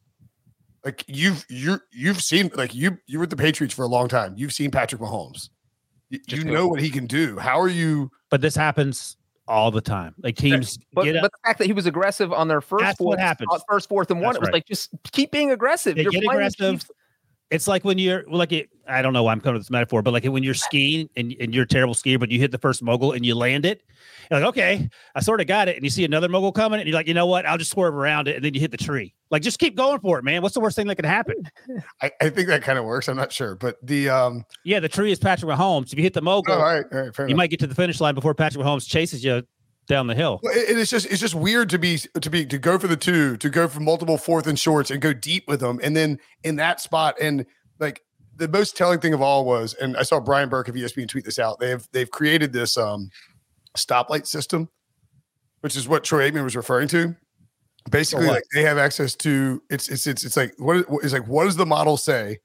[0.84, 4.08] Like you've you you've seen like you you were with the Patriots for a long
[4.08, 4.34] time.
[4.38, 5.50] You've seen Patrick Mahomes.
[6.10, 7.39] You, you know what he can do.
[7.39, 8.12] How are you?
[8.30, 9.17] But this happens
[9.48, 10.16] all the time.
[10.22, 13.08] Like teams But, but the fact that he was aggressive on their first That's fourth,
[13.08, 13.50] what happens.
[13.70, 14.54] first fourth and one, That's it was right.
[14.56, 15.96] like just keep being aggressive.
[15.96, 16.86] They You're get aggressive.
[17.52, 20.02] It's like when you're like it, I don't know why I'm coming to this metaphor,
[20.02, 22.58] but like when you're skiing and, and you're a terrible skier, but you hit the
[22.58, 23.84] first mogul and you land it,
[24.32, 25.76] you're like, okay, I sort of got it.
[25.76, 27.46] And you see another mogul coming, and you're like, you know what?
[27.46, 29.14] I'll just swerve around it, and then you hit the tree.
[29.30, 30.42] Like, just keep going for it, man.
[30.42, 31.36] What's the worst thing that could happen?
[32.02, 33.08] I, I think that kind of works.
[33.08, 34.44] I'm not sure, but the um.
[34.64, 35.92] Yeah, the tree is Patrick Mahomes.
[35.94, 37.38] If you hit the Oh, mogul, all right, all right, you enough.
[37.38, 39.44] might get to the finish line before Patrick Mahomes chases you
[39.88, 40.39] down the hill.
[40.43, 42.98] Well, it- it's just it's just weird to be to be to go for the
[42.98, 46.19] two, to go for multiple fourth and shorts and go deep with them, and then
[46.43, 47.45] in that spot and
[47.80, 48.02] like
[48.38, 51.24] the most telling thing of all was, and I saw Brian Burke of ESPN tweet
[51.26, 51.60] this out.
[51.60, 53.10] They've they've created this um
[53.78, 54.69] stoplight system,
[55.62, 57.15] which is what Troy Aikman was referring to.
[57.91, 58.34] Basically, what?
[58.36, 61.45] like they have access to it's it's it's it's like what is- is like what
[61.45, 62.39] does the model say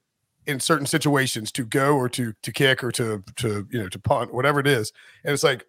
[0.45, 3.99] in certain situations to go or to to kick or to to you know to
[3.99, 4.91] punt whatever it is,
[5.23, 5.65] and it's like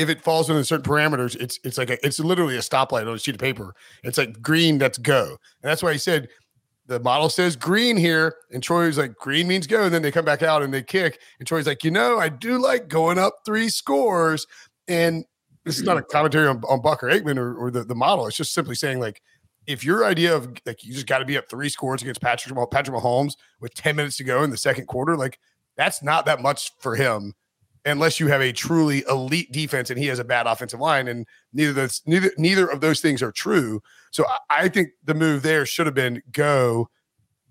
[0.00, 3.14] if it falls within certain parameters, it's it's like a, it's literally a stoplight on
[3.14, 3.74] a sheet of paper.
[4.02, 6.28] It's like green, that's go, and that's why he said
[6.86, 10.24] the model says green here, and Troy's like green means go, and then they come
[10.24, 13.34] back out and they kick, and Troy's like, you know, I do like going up
[13.44, 14.46] three scores,
[14.88, 15.24] and
[15.66, 18.26] this is not a commentary on, on Buck or Aikman or, or the, the model.
[18.26, 19.20] It's just simply saying like
[19.66, 22.56] if your idea of like you just got to be up three scores against Patrick
[22.70, 25.38] Patrick Mahomes with ten minutes to go in the second quarter, like
[25.76, 27.34] that's not that much for him
[27.84, 31.26] unless you have a truly elite defense and he has a bad offensive line and
[31.52, 33.82] neither those neither neither of those things are true.
[34.10, 36.88] So I, I think the move there should have been go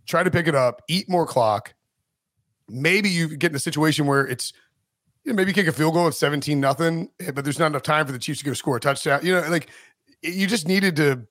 [0.08, 1.74] try to pick it up eat more clock.
[2.68, 4.54] Maybe you get in a situation where it's
[5.24, 8.06] you know, maybe kick a field goal at 17 nothing but there's not enough time
[8.06, 9.22] for the chiefs to go score a touchdown.
[9.24, 9.70] You know like
[10.22, 11.26] you just needed to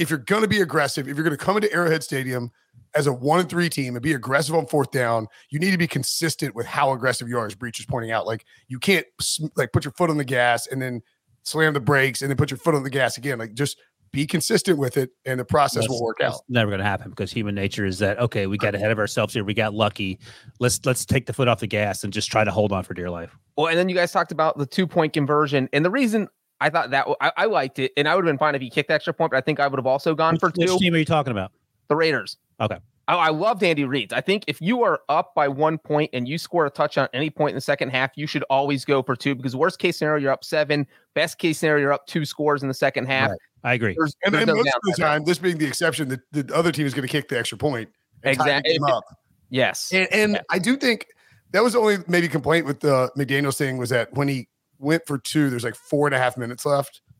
[0.00, 2.50] if you're going to be aggressive if you're going to come into arrowhead stadium
[2.94, 5.78] as a one and three team and be aggressive on fourth down, you need to
[5.78, 8.26] be consistent with how aggressive you are, as Breech is pointing out.
[8.26, 9.06] Like you can't
[9.54, 11.02] like put your foot on the gas and then
[11.42, 13.38] slam the brakes and then put your foot on the gas again.
[13.38, 13.78] Like just
[14.12, 16.42] be consistent with it, and the process That's- will work that's out.
[16.48, 18.78] never going to happen because human nature is that okay, we got uh-huh.
[18.78, 19.44] ahead of ourselves here.
[19.44, 20.18] We got lucky.
[20.58, 22.94] Let's let's take the foot off the gas and just try to hold on for
[22.94, 23.36] dear life.
[23.56, 26.28] Well, and then you guys talked about the two point conversion, and the reason
[26.60, 28.70] I thought that I, I liked it, and I would have been fine if he
[28.70, 30.76] kicked the extra point, but I think I would have also gone Which, for which
[30.78, 31.52] team are you talking about?
[31.88, 32.36] The Raiders.
[32.60, 32.78] Okay.
[33.08, 34.12] I, I loved Andy Reid's.
[34.12, 37.08] I think if you are up by one point and you score a touch on
[37.12, 39.98] any point in the second half, you should always go for two because worst case
[39.98, 43.30] scenario you're up seven, best case scenario you're up two scores in the second half.
[43.30, 43.38] Right.
[43.64, 43.96] I agree.
[43.98, 46.54] There's, And, there's and no most of the time, this being the exception, the, the
[46.54, 47.88] other team is going to kick the extra point.
[48.22, 48.72] and tie the Exactly.
[48.74, 49.04] game up.
[49.50, 49.90] Yes.
[49.92, 51.06] And, and I do think
[51.52, 54.48] that was the only maybe complaint with uh, the McDaniel's thing was that when he
[54.80, 57.00] went for two, there's like four and a half minutes left.
[57.06, 57.12] I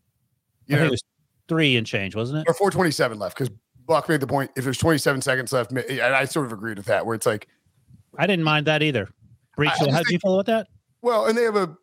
[0.67, 1.03] You think know, it was
[1.49, 2.45] three and change, wasn't it?
[2.51, 3.51] or 427 left because
[3.87, 6.87] Buck made the point if there's 27 seconds left, and I sort of agreed with
[6.87, 7.47] that, where it's like,
[8.19, 9.09] I didn't mind that either.
[9.57, 10.67] Breech, I just how do you feel about that?
[11.03, 11.77] well, and they have a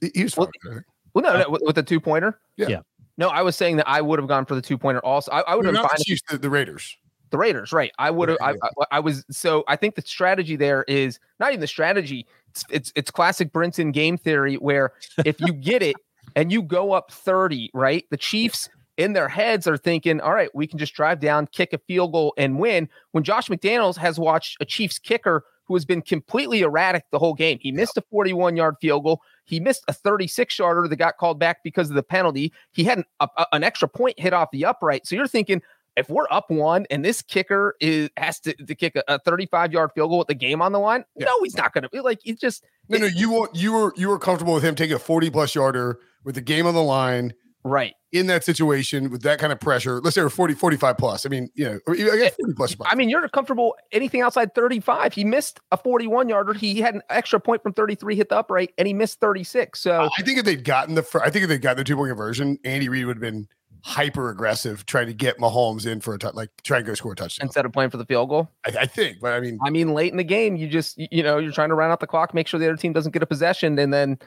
[0.00, 0.36] he- he was.
[0.36, 0.82] Well, with.
[1.14, 2.38] Well, no, no with, with the two pointer.
[2.56, 2.68] Yeah.
[2.68, 2.80] Yeah.
[3.18, 5.30] No, I was saying that I would have gone for the two pointer also.
[5.32, 6.96] I, I would have not been fine the Chiefs, the, the Raiders.
[7.30, 7.92] The Raiders, right?
[7.98, 8.38] I would have.
[8.40, 9.64] I, I, I was so.
[9.68, 12.26] I think the strategy there is not even the strategy.
[12.48, 14.92] It's it's, it's classic Brinson game theory where
[15.24, 15.96] if you get it
[16.36, 18.04] and you go up thirty, right?
[18.10, 21.72] The Chiefs in their heads are thinking, all right, we can just drive down, kick
[21.72, 22.88] a field goal, and win.
[23.12, 27.32] When Josh McDaniels has watched a Chiefs kicker who has been completely erratic the whole
[27.32, 27.56] game.
[27.60, 29.22] He missed a 41 yard field goal.
[29.44, 32.52] He missed a 36 yarder that got called back because of the penalty.
[32.72, 35.06] He had an, a, an extra point hit off the upright.
[35.06, 35.62] So you're thinking,
[35.96, 39.72] if we're up one and this kicker is has to, to kick a, a 35
[39.72, 41.26] yard field goal with the game on the line, Yeah.
[41.26, 43.92] no, he's not going to be like he just No, no, you want you were
[43.96, 46.82] you were comfortable with him taking a 40 plus yarder with the game on the
[46.82, 47.32] line
[47.64, 47.94] right.
[48.12, 50.00] in that situation with that kind of pressure.
[50.00, 51.26] Let's say we're 40, 45 plus.
[51.26, 52.76] I mean, you know, I guess 40 plus.
[52.86, 55.12] I mean, you're comfortable anything outside 35.
[55.14, 56.52] He missed a 41 yarder.
[56.52, 59.80] He had an extra point from 33, hit the upright, and he missed 36.
[59.80, 62.10] So I think if they'd gotten the, I think if they'd gotten the two point
[62.10, 63.48] conversion, Andy Reid would have been
[63.84, 67.12] hyper aggressive trying to get Mahomes in for a touch, like try and go score
[67.12, 67.46] a touchdown.
[67.46, 69.92] instead of playing for the field goal, I, I think, but I mean, I mean,
[69.94, 72.34] late in the game, you just you know you're trying to run out the clock,
[72.34, 74.18] make sure the other team doesn't get a possession, and then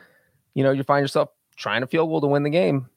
[0.54, 2.88] you know you find yourself trying to field goal to win the game.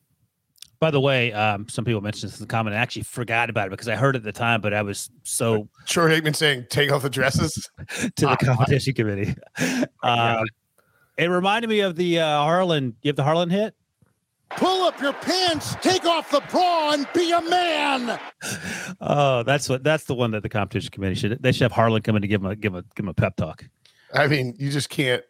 [0.78, 2.76] By the way, um, some people mentioned this in the comment.
[2.76, 5.10] I actually forgot about it because I heard it at the time, but I was
[5.22, 7.70] so Troy Aikman saying take off the dresses.
[8.16, 9.34] to the competition committee.
[10.02, 10.46] Um,
[11.16, 12.94] it reminded me of the uh, Harlan.
[13.02, 13.74] You have the Harlan hit.
[14.50, 18.20] Pull up your pants, take off the bra, and be a man.
[19.00, 19.82] Oh, that's what.
[19.82, 21.42] That's the one that the competition committee should.
[21.42, 23.08] They should have Harlan come in to give him a give him a give him
[23.08, 23.64] a pep talk.
[24.14, 25.22] I mean, you just can't.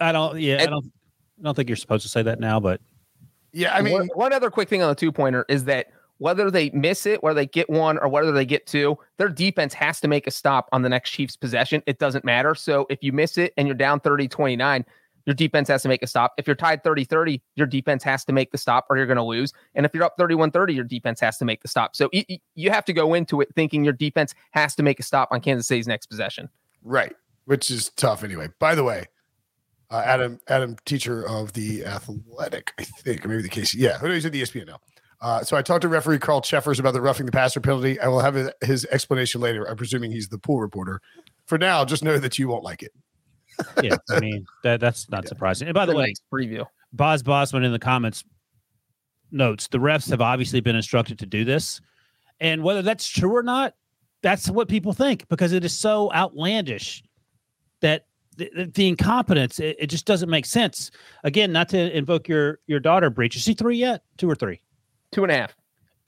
[0.00, 0.40] I don't.
[0.40, 0.92] Yeah, I don't.
[1.38, 2.80] I don't think you're supposed to say that now, but
[3.52, 5.86] Yeah, I mean, one, one other quick thing on the two pointer is that
[6.18, 9.72] whether they miss it, whether they get one, or whether they get two, their defense
[9.74, 11.82] has to make a stop on the next Chiefs possession.
[11.86, 12.54] It doesn't matter.
[12.54, 14.84] So if you miss it and you're down 30 29,
[15.28, 16.32] your defense has to make a stop.
[16.38, 19.18] If you're tied 30 30, your defense has to make the stop or you're going
[19.18, 19.52] to lose.
[19.74, 21.94] And if you're up 31 30, your defense has to make the stop.
[21.94, 24.98] So y- y- you have to go into it thinking your defense has to make
[24.98, 26.48] a stop on Kansas City's next possession.
[26.82, 27.14] right,
[27.44, 28.48] which is tough anyway.
[28.58, 29.04] By the way,
[29.90, 33.74] uh, Adam, Adam, Teicher of the athletic, I think, or maybe the case.
[33.74, 34.78] Yeah, who knows at the ESPN now.
[35.20, 37.98] Uh, so I talked to referee Carl Cheffers about the roughing the passer penalty.
[38.00, 39.68] I will have his explanation later.
[39.68, 41.00] I'm presuming he's the pool reporter.
[41.46, 42.92] For now, just know that you won't like it.
[43.82, 45.68] Yeah, I mean that that's not surprising.
[45.68, 46.64] And by the way, preview.
[46.92, 48.24] Boz Bosman in the comments
[49.30, 51.80] notes the refs have obviously been instructed to do this,
[52.40, 53.74] and whether that's true or not,
[54.22, 57.02] that's what people think because it is so outlandish
[57.80, 60.90] that the, the- the incompetence it, it just doesn't make sense.
[61.24, 63.36] Again, not to invoke your your daughter breach.
[63.36, 64.02] Is she three yet?
[64.16, 64.60] Two or three?
[65.12, 65.56] Two and a half.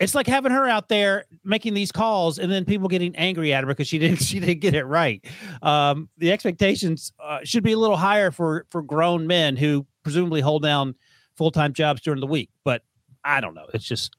[0.01, 3.63] It's like having her out there making these calls and then people getting angry at
[3.63, 5.25] her because she didn't she didn't get it right.
[5.63, 10.41] Um, the expectations uh, should be a little higher for for grown men who presumably
[10.41, 10.95] hold down
[11.37, 12.51] full time jobs during the week.
[12.65, 12.83] But
[13.25, 13.67] I don't know.
[13.75, 14.17] It's just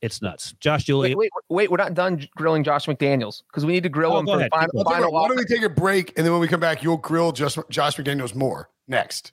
[0.00, 0.54] it's nuts.
[0.60, 1.16] Josh Julia.
[1.16, 1.70] Wait, wait, wait.
[1.72, 4.52] We're not done grilling Josh McDaniels because we need to grill Oh, him for ahead.
[4.52, 6.24] the final, Keep I'll tell you final what, why don't we take a break and
[6.24, 9.32] then when we come back, you'll grill just Josh McDaniels more next.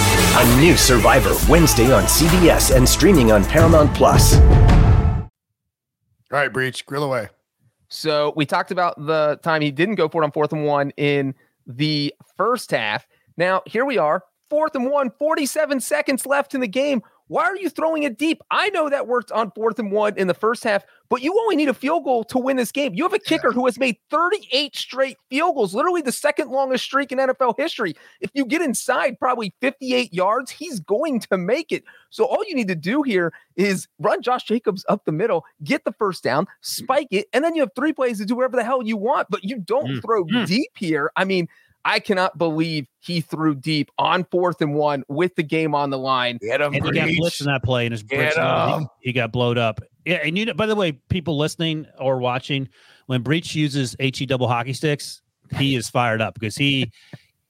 [0.33, 4.37] A new Survivor Wednesday on CBS and streaming on Paramount Plus.
[4.37, 5.29] All
[6.31, 7.27] right, Breech, grill away.
[7.89, 10.91] So we talked about the time he didn't go for it on fourth and one
[10.95, 11.35] in
[11.67, 13.05] the first half.
[13.35, 17.03] Now here we are, fourth and one, 47 seconds left in the game.
[17.31, 18.43] Why are you throwing it deep?
[18.51, 21.55] I know that worked on fourth and one in the first half, but you only
[21.55, 22.93] need a field goal to win this game.
[22.93, 26.83] You have a kicker who has made 38 straight field goals, literally the second longest
[26.83, 27.95] streak in NFL history.
[28.19, 31.85] If you get inside probably 58 yards, he's going to make it.
[32.09, 35.85] So all you need to do here is run Josh Jacobs up the middle, get
[35.85, 38.65] the first down, spike it, and then you have three plays to do whatever the
[38.65, 40.45] hell you want, but you don't Mm, throw mm.
[40.45, 41.13] deep here.
[41.15, 41.47] I mean,
[41.83, 45.97] I cannot believe he threw deep on fourth and one with the game on the
[45.97, 46.37] line.
[46.41, 48.87] Get him, and he got blitzed in that play, and his Get blitz, uh, him.
[49.01, 49.81] he, he got blowed up.
[50.05, 52.69] Yeah, and you know, by the way, people listening or watching,
[53.07, 55.21] when Breech uses he double hockey sticks,
[55.57, 56.91] he is fired up because he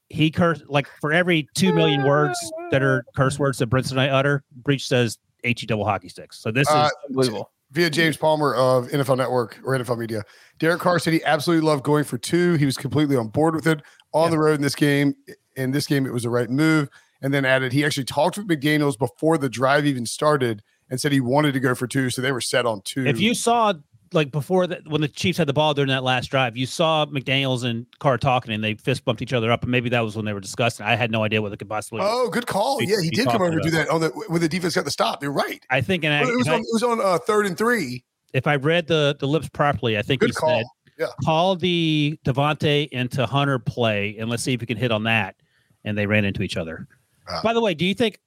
[0.08, 2.38] he curse like for every two million words
[2.70, 6.38] that are curse words that Brinson and I utter, Breech says he double hockey sticks.
[6.40, 7.51] So this Uh, is Unbelievable.
[7.72, 10.22] Via James Palmer of NFL Network or NFL Media.
[10.58, 12.54] Derek Carr said he absolutely loved going for two.
[12.54, 13.82] He was completely on board with it
[14.12, 15.14] on the road in this game.
[15.56, 16.88] In this game, it was the right move.
[17.20, 21.12] And then added he actually talked with McDaniels before the drive even started and said
[21.12, 22.10] he wanted to go for two.
[22.10, 23.06] So they were set on two.
[23.06, 23.74] if you saw
[24.14, 27.06] like before that when the Chiefs had the ball during that last drive, you saw
[27.06, 30.16] McDaniels and Carr talking, and they fist bumped each other up, and maybe that was
[30.16, 30.84] when they were discussing.
[30.86, 32.00] I had no idea what they could possibly.
[32.02, 32.78] Oh, good call.
[32.78, 34.84] be- Yeah, he did come over and do that on the when the defense got
[34.84, 35.22] the stop.
[35.22, 35.64] You're right.
[35.70, 37.56] I think, and I, It was if I- on, it was on uh, third and
[37.56, 38.04] three.
[38.32, 40.58] if I read the the lips properly, I think Good he call.
[40.58, 40.66] said
[40.98, 41.06] Yeah.
[41.24, 45.36] call the Davante into Hunter play, and let's see if we can hit on that.
[45.84, 46.86] And they ran into each other.
[47.28, 47.40] Ah.
[47.42, 48.18] By the way, do you think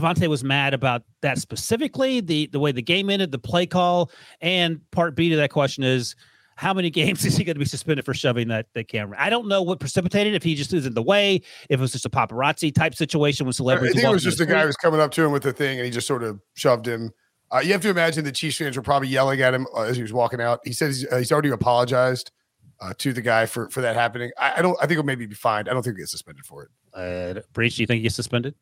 [0.00, 2.20] Davante was mad about that specifically?
[2.20, 4.10] The the way the game ended, the play call,
[4.40, 6.16] and part B to that question is
[6.56, 9.16] how many games is he going to be suspended for shoving that, that camera?
[9.18, 10.34] I don't know what precipitated.
[10.34, 11.36] If he just is in the way,
[11.68, 13.94] if it was just a paparazzi type situation with I celebrities.
[13.94, 15.52] think it was just the the guy who was coming up to him with the
[15.52, 17.12] thing, and he just sort of shoved him.
[17.52, 19.96] Uh, you have to imagine the Chiefs fans were probably yelling at him uh, as
[19.96, 20.60] he was walking out.
[20.64, 22.30] He says he's, uh, he's already apologized
[22.80, 24.30] uh, to the guy for for that happening.
[24.38, 24.76] I, I don't.
[24.78, 25.68] I think he'll maybe be fined.
[25.68, 26.70] I don't think he'll get suspended for it.
[26.94, 28.54] Uh, Breech, do you think he gets suspended?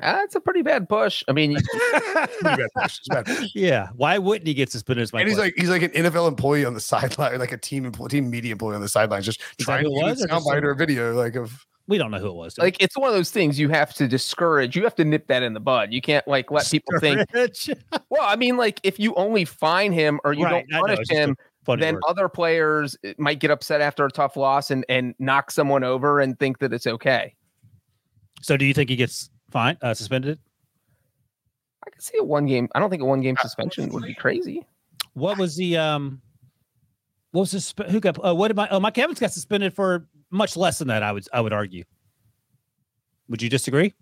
[0.00, 1.22] That's a pretty bad push.
[1.28, 1.54] I mean,
[2.42, 2.98] bad push.
[3.08, 3.50] Bad push.
[3.54, 3.88] Yeah.
[3.96, 5.02] Why wouldn't he get suspended?
[5.02, 7.58] Is my and he's like he's like an NFL employee on the sideline, like a
[7.58, 10.24] team employee, team media employee on the sidelines, just that trying to who get a
[10.34, 11.66] or soundbite or a video like of.
[11.88, 12.56] we don't know who it was.
[12.58, 14.76] like it's one of those things you have to discourage.
[14.76, 15.92] You have to nip that in the bud.
[15.92, 17.28] You can't like let people think.
[18.10, 21.08] Well, I mean, like if you only fine him or you Right, don't punish it's
[21.08, 21.36] just a him,
[21.78, 22.02] then word.
[22.08, 26.20] other players eh, might get upset after a tough loss and and knock someone over
[26.20, 27.34] and think that it's okay.
[28.42, 30.38] So do you think he gets fined, uh, suspended?
[31.86, 32.68] I could see a one game.
[32.74, 34.66] I don't think a one game suspension would be crazy.
[35.14, 36.20] What was the um?
[37.32, 37.74] What was this?
[37.90, 38.22] Who got?
[38.24, 38.68] Uh, what did my?
[38.70, 41.02] Oh, Mike Evans got suspended for much less than that.
[41.02, 41.26] I would.
[41.32, 41.84] I would argue.
[43.28, 43.94] Would you disagree,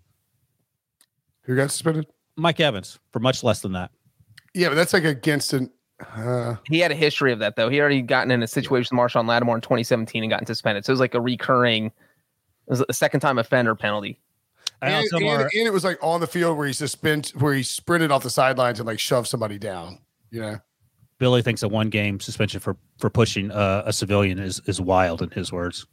[1.43, 2.07] Who got suspended?
[2.35, 3.91] Mike Evans, for much less than that?
[4.55, 5.69] Yeah, but that's like against an.
[6.15, 7.69] Uh, He had a history of that though.
[7.69, 10.83] He already gotten in a situation with Marshon Lattimore in 2017 and gotten suspended.
[10.85, 11.87] So it was like a recurring.
[11.87, 11.93] It
[12.69, 14.19] was a second time offender penalty.
[14.81, 17.53] I and, and- more- and it was like on the field where he suspend where
[17.53, 19.99] he sprinted off the sidelines and like shoved somebody down.
[20.31, 20.57] You know,
[21.17, 25.21] Billy thinks a one game suspension for for pushing uh, a civilian is is wild
[25.21, 25.85] in his words.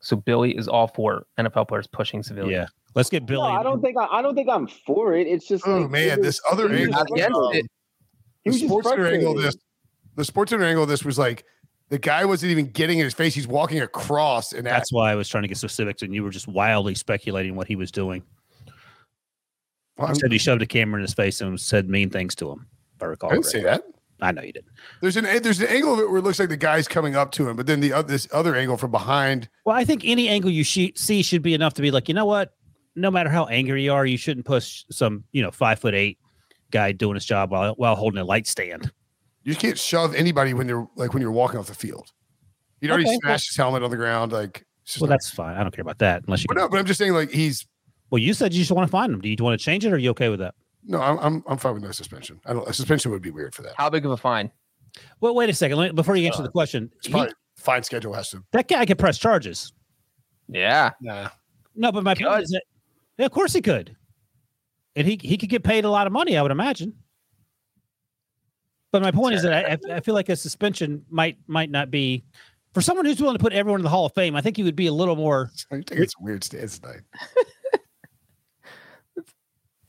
[0.00, 2.52] So Billy is all for NFL players pushing civilians.
[2.52, 3.48] Yeah, let's get Billy.
[3.48, 5.26] No, I don't think I, I don't think I'm for it.
[5.26, 7.14] It's just oh like, man, it this other he was angle.
[7.14, 7.66] Against um, it.
[8.42, 9.56] He the was sports angle this,
[10.16, 11.44] the sports angle this was like
[11.94, 13.36] the guy wasn't even getting in his face.
[13.36, 16.30] He's walking across, and That's why I was trying to get specifics, and you were
[16.30, 18.24] just wildly speculating what he was doing.
[19.96, 22.50] Well, He said he shoved a camera in his face and said mean things to
[22.50, 22.66] him.
[22.96, 23.84] If I recall, I didn't say that.
[24.20, 24.72] I know you didn't.
[25.02, 27.30] There's an there's an angle of it where it looks like the guy's coming up
[27.32, 29.48] to him, but then the other this other angle from behind.
[29.64, 32.14] Well, I think any angle you she- see should be enough to be like, you
[32.14, 32.54] know what?
[32.96, 36.18] No matter how angry you are, you shouldn't push some, you know, five foot eight
[36.72, 38.90] guy doing his job while while holding a light stand.
[39.44, 42.10] You can't shove anybody when you're like when you're walking off the field.
[42.80, 44.32] He'd already Okay, well- smashed his helmet on the ground.
[44.32, 44.64] Like,
[45.00, 45.56] Well, not- that's fine.
[45.56, 46.46] I don't care about that unless you.
[46.48, 47.66] but no, but I'm just saying like he's
[48.10, 49.20] well, you said you just want to find him.
[49.20, 50.54] Do you want to change it, or are you okay with that?
[50.86, 52.40] no, I'm I'm, I'm fine with no suspension.
[52.46, 52.68] I don't.
[52.68, 53.72] A suspension would be weird for that.
[53.76, 54.50] How big of a fine?
[55.20, 55.78] Well, wait a second.
[55.78, 57.26] Let me, before you answer uh, the question, It's he-
[57.56, 58.44] fine schedule has to.
[58.52, 59.72] that guy could press charges.
[60.48, 60.90] Yeah.
[61.00, 61.30] Nah.
[61.74, 62.62] No, but my point is that,
[63.18, 63.96] yeah, of course he could,
[64.94, 66.36] and he he could get paid a lot of money.
[66.36, 66.94] I would imagine.
[68.94, 71.90] But my point is that I, I- I feel like a suspension might might not
[71.90, 72.22] be
[72.74, 74.36] for someone who's willing to put everyone in the Hall of Fame.
[74.36, 75.50] I think he would be a little more.
[75.72, 77.00] I think it's weird stance tonight.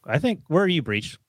[0.08, 1.20] I think where are you, Breech?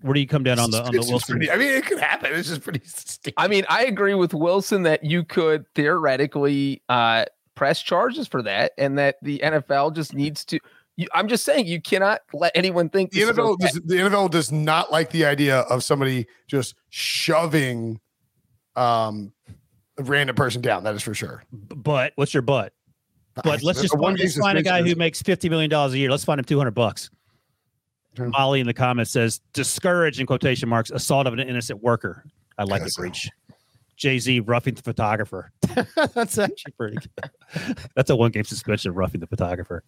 [0.00, 1.36] Where do you come down on the on the Wilson?
[1.36, 2.32] pretty- I mean, it could happen.
[2.34, 2.80] It's just pretty.
[2.84, 8.42] st- I mean, I agree with Wilson that you could theoretically uh, press charges for
[8.42, 10.58] that, and that the NFL just needs to.
[11.00, 13.68] You, I'm just saying you cannot let anyone think The NFL, okay.
[13.68, 17.98] does, the NFL does not like the idea of somebody just shoving
[18.76, 19.32] um,
[19.96, 20.84] a random person down.
[20.84, 21.42] That is for sure.
[21.52, 22.74] But what's your butt?
[23.42, 25.98] But let's just one find, let's find a guy who makes fifty million dollars a
[25.98, 26.10] year.
[26.10, 27.08] Let's find him two hundred bucks.
[28.14, 28.28] Sure.
[28.28, 32.26] Molly in the comments says, "Discourage in quotation marks assault of an innocent worker."
[32.58, 32.96] I like it, Yes.
[32.96, 33.30] Breech.
[33.96, 35.50] Jay Z roughing the photographer.
[36.14, 37.78] That's actually pretty good.
[37.94, 39.82] That's a one game suspension roughing the photographer.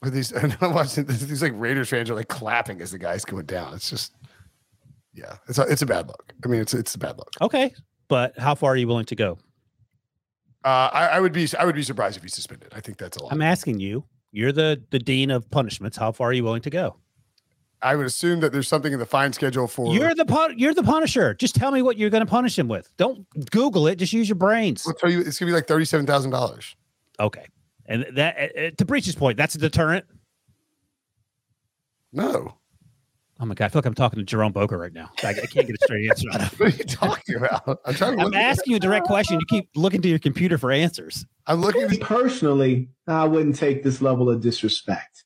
[0.00, 3.24] But these, I'm watching this, these like Raiders fans are like clapping as the guy's
[3.24, 3.74] going down.
[3.74, 4.14] It's just,
[5.14, 6.32] yeah, it's a, it's a bad look.
[6.44, 7.30] I mean, it's it's a bad look.
[7.40, 7.72] Okay,
[8.08, 9.38] but how far are you willing to go?
[10.64, 12.72] Uh, I, I would be I would be surprised if he's suspended.
[12.74, 13.32] I think that's a lot.
[13.32, 14.04] I'm asking you.
[14.32, 15.96] You're the the dean of punishments.
[15.96, 16.96] How far are you willing to go?
[17.82, 19.94] I would assume that there's something in the fine schedule for.
[19.94, 21.34] You're the pun- you're the punisher.
[21.34, 22.90] Just tell me what you're going to punish him with.
[22.96, 23.96] Don't Google it.
[23.96, 24.84] Just use your brains.
[24.86, 26.74] I'll tell you, it's gonna be like thirty seven thousand dollars.
[27.20, 27.46] Okay,
[27.86, 30.04] and that uh, uh, to Breech's point, that's a deterrent.
[32.12, 32.58] No,
[33.40, 35.10] Oh my god, I feel like I'm talking to Jerome Boger right now.
[35.24, 36.58] I, I can't get a straight answer out of him.
[36.66, 37.78] what are you talking about?
[37.84, 38.24] I'm trying to.
[38.24, 39.40] I'm asking you a direct question.
[39.40, 41.26] You keep looking to your computer for answers.
[41.46, 41.82] I'm looking.
[41.82, 45.24] at- Personally, I wouldn't take this level of disrespect.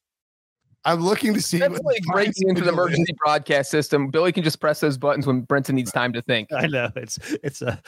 [0.87, 1.59] I'm looking to see.
[1.59, 4.09] That's what like the breaking into the emergency broadcast system.
[4.11, 6.51] Billy can just press those buttons when Brinson needs time to think.
[6.51, 7.79] I know it's it's a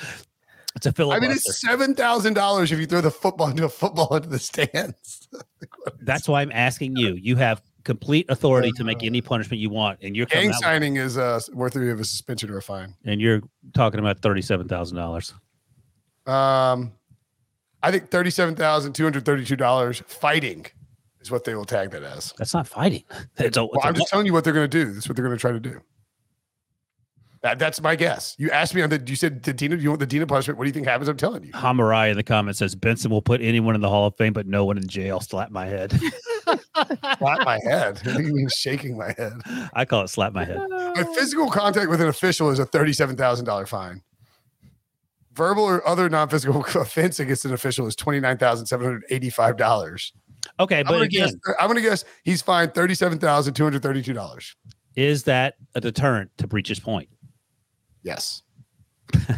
[0.76, 1.20] it's a I filibuster.
[1.22, 4.38] mean, it's seven thousand dollars if you throw the football into a football into the
[4.38, 5.28] stands.
[6.02, 7.14] That's why I'm asking you.
[7.14, 10.56] You have complete authority to make any punishment you want, and you're Gang out with-
[10.58, 12.94] signing is uh, worth of a suspension or a fine.
[13.04, 13.40] and you're
[13.74, 15.32] talking about thirty-seven thousand dollars.
[16.26, 16.92] Um,
[17.82, 20.66] I think thirty-seven thousand two hundred thirty-two dollars fighting
[21.20, 22.32] is what they will tag that as.
[22.38, 23.04] That's not fighting.
[23.38, 24.92] It's a, it's Well, a I'm just telling you what they're going to do.
[24.92, 25.80] That's what they're going to try to do.
[27.43, 28.34] That, that's my guess.
[28.38, 29.03] You asked me on the.
[29.07, 29.76] You said the Dina.
[29.76, 30.59] Do you want the Dina punishment?
[30.59, 31.09] What do you think happens?
[31.09, 31.53] I'm telling you.
[31.53, 34.47] Hamarai in the comments says Brinson will put anyone in the Hall of Fame, but
[34.47, 35.20] no one in jail.
[35.20, 35.99] Slap my head.
[37.18, 38.01] Slap my head.
[38.05, 39.32] What you mean shaking my head?
[39.72, 40.59] I call it slap my head.
[40.97, 44.03] A physical contact with an official is a thirty-seven thousand dollar fine.
[45.32, 50.12] Verbal or other non-physical offense against an official is twenty-nine thousand seven hundred eighty-five dollars.
[50.59, 51.55] Okay, I'm but gonna again, guess.
[51.61, 54.57] I'm gonna guess he's fined thirty-seven thousand two hundred thirty-two dollars.
[54.97, 57.09] is that a deterrent to breach his point?
[58.03, 58.42] Yes.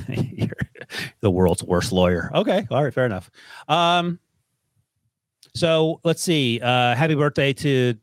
[0.09, 0.49] You're
[1.21, 2.31] the world's worst lawyer.
[2.35, 3.31] Okay, all right, fair enough.
[3.69, 4.19] Um,
[5.55, 6.61] so let's see.
[6.61, 7.95] Uh, happy birthday to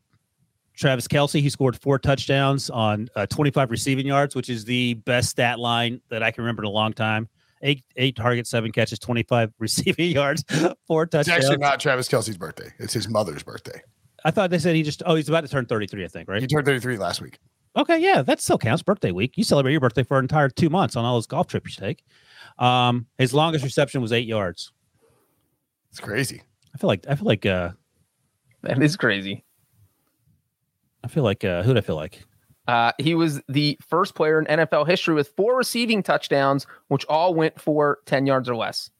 [0.76, 1.40] Travis Kelce.
[1.40, 6.00] He scored four touchdowns on uh, 25 receiving yards, which is the best stat line
[6.10, 7.28] that I can remember in a long time.
[7.62, 10.44] Eight eight targets, seven catches, 25 receiving yards,
[10.86, 11.44] four It's touchdowns.
[11.44, 12.72] actually not Travis Kelce's birthday.
[12.78, 13.82] It's his mother's birthday.
[14.24, 16.40] I thought they said he just oh he's about to turn 33, I think, right?
[16.40, 17.38] He turned 33 last week.
[17.76, 18.82] Okay, yeah, that still counts.
[18.82, 19.36] Birthday week.
[19.36, 21.86] You celebrate your birthday for an entire two months on all those golf trips you
[21.86, 22.04] take.
[22.58, 24.72] Um, his longest reception was eight yards.
[25.90, 26.42] It's crazy.
[26.74, 27.70] I feel like I feel like uh
[28.62, 29.44] That is crazy.
[31.02, 32.22] I feel like uh who'd I feel like?
[32.68, 37.34] Uh, he was the first player in NFL history with four receiving touchdowns, which all
[37.34, 38.90] went for 10 yards or less.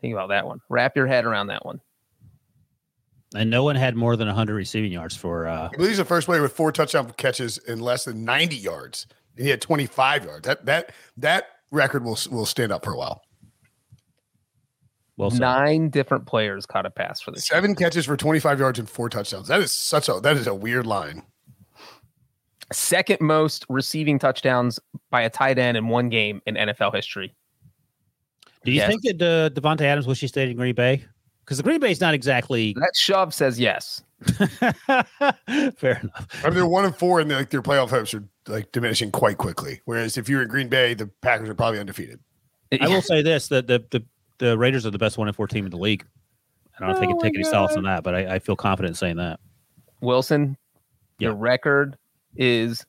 [0.00, 0.60] Think about that one.
[0.70, 1.80] Wrap your head around that one.
[3.36, 6.04] And no one had more than 100 receiving yards for uh I believe he's the
[6.04, 9.06] first player with four touchdown catches in less than 90 yards.
[9.36, 10.46] And he had 25 yards.
[10.46, 13.22] That that that record will will stand up for a while.
[15.16, 15.40] well said.
[15.40, 17.46] Nine different players caught a pass for this.
[17.46, 19.48] Seven catches for 25 yards and four touchdowns.
[19.48, 21.22] That is such a that is a weird line.
[22.72, 24.80] Second most receiving touchdowns
[25.10, 27.32] by a tight end in one game in NFL history.
[28.64, 28.88] Do you Yes.
[28.88, 31.04] think that uh, Davante Adams wish he stayed in Green Bay?
[31.46, 34.02] Because the Green Bay is not exactly That shove says yes.
[34.26, 36.26] fair enough.
[36.42, 39.38] I mean, they're one and four, and like their playoff hopes are like diminishing quite
[39.38, 39.80] quickly.
[39.84, 42.18] Whereas if you're in Green Bay, the Packers are probably undefeated.
[42.72, 44.04] Eh, I will say this: that the, the
[44.38, 46.04] the Raiders are the best one and four team in the league.
[46.76, 47.78] I don't know if they can Oh take my any solace God.
[47.78, 49.38] on that, but I, I feel confident in saying that.
[50.00, 50.56] Wilson,
[51.18, 51.28] Yeah.
[51.28, 51.96] your record
[52.36, 52.84] is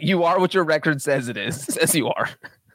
[0.00, 1.60] you are what your record says it is.
[1.64, 2.28] Says you are.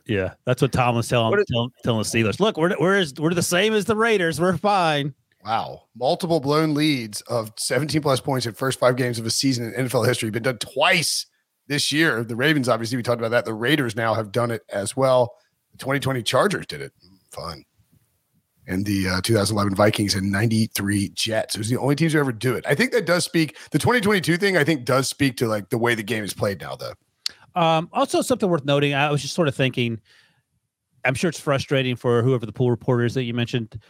[0.07, 2.39] Yeah, that's what Tom was telling What is- telling, telling the Steelers.
[2.39, 4.39] Look, we're we're as, we're the same as the Raiders.
[4.39, 5.13] We're fine.
[5.45, 5.83] Wow.
[5.95, 9.85] Multiple blown leads of 17 plus points in first five games of a season in
[9.87, 10.29] NFL history.
[10.29, 11.25] Been done twice
[11.67, 12.23] this year.
[12.23, 13.45] The Ravens, obviously, we talked about that.
[13.45, 15.35] The Raiders now have done it as well.
[15.71, 16.91] The 2020 Chargers did it.
[17.31, 17.63] Fun.
[18.69, 21.55] And the uh, 2011 Vikings and 93 Jets.
[21.55, 22.65] It was the only teams who ever do it.
[22.67, 23.55] I think that does speak.
[23.71, 26.59] The 2022 thing, I think, does speak to like the way the game is played
[26.59, 26.93] now, though.
[27.57, 28.93] Um, also, something worth noting.
[28.93, 29.99] I was just sort of thinking.
[31.03, 33.81] I'm sure it's frustrating for whoever the pool reporters that you mentioned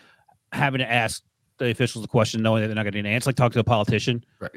[0.54, 1.22] having to ask
[1.58, 3.30] the officials the question, knowing that they're not going to get an answer.
[3.30, 4.24] Like talking to a politician.
[4.40, 4.52] Right.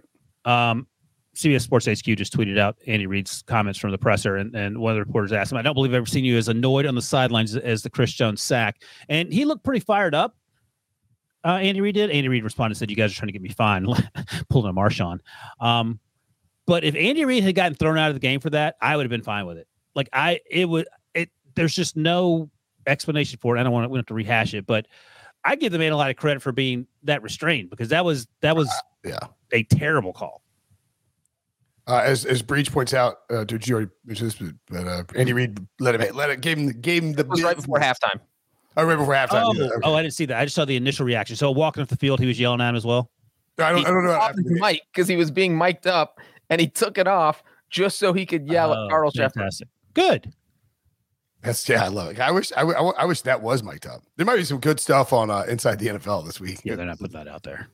[0.44, 0.86] Um,
[1.34, 4.92] CBS Sports HQ just tweeted out Andy Reid's comments from the presser, and, and one
[4.92, 6.94] of the reporters asked him, "I don't believe I've ever seen you as annoyed on
[6.94, 10.36] the sidelines as, as the Chris Jones sack," and he looked pretty fired up.
[11.44, 12.10] Uh, Andy Reid did.
[12.10, 13.86] Andy Reid responded, said, "You guys are trying to get me fined,"
[14.50, 15.18] pulling a Marshawn.
[15.60, 15.98] Um,
[16.70, 19.02] but if Andy Reid had gotten thrown out of the game for that, I would
[19.02, 19.66] have been fine with it.
[19.96, 20.86] Like I, it would.
[21.14, 22.48] It there's just no
[22.86, 23.60] explanation for it.
[23.60, 24.86] I don't want to, we don't have to rehash it, but
[25.44, 28.28] I give the man a lot of credit for being that restrained because that was
[28.40, 28.70] that was
[29.04, 29.18] Yeah.
[29.52, 30.42] a terrible call.
[31.88, 34.36] Uh, as as Breech points out, uh, did you already mention this?
[34.36, 37.28] But, but uh, Andy Reid let him let it gave him gave him the It
[37.30, 38.20] was right before halftime.
[38.76, 39.42] I right before halftime.
[39.44, 39.74] Oh, yeah, okay.
[39.82, 40.38] oh, I didn't see that.
[40.38, 41.34] I just saw the initial reaction.
[41.34, 43.10] So walking off the field, he was yelling at him as well.
[43.58, 44.10] I don't, I don't know.
[44.10, 44.46] what Off happened.
[44.48, 48.12] his mic because he was being mic'd up and he took it off just so
[48.12, 49.32] he could yell Oh, at Carl Cheffers.
[49.34, 49.68] fantastic.
[49.94, 50.32] Good.
[51.42, 52.20] That's yeah, I love it.
[52.20, 54.02] I wish I, w- I w- I wish that was mic'd up.
[54.16, 56.60] There might be some good stuff on uh, inside the NFL this week.
[56.64, 57.68] Yeah, they're not putting that out there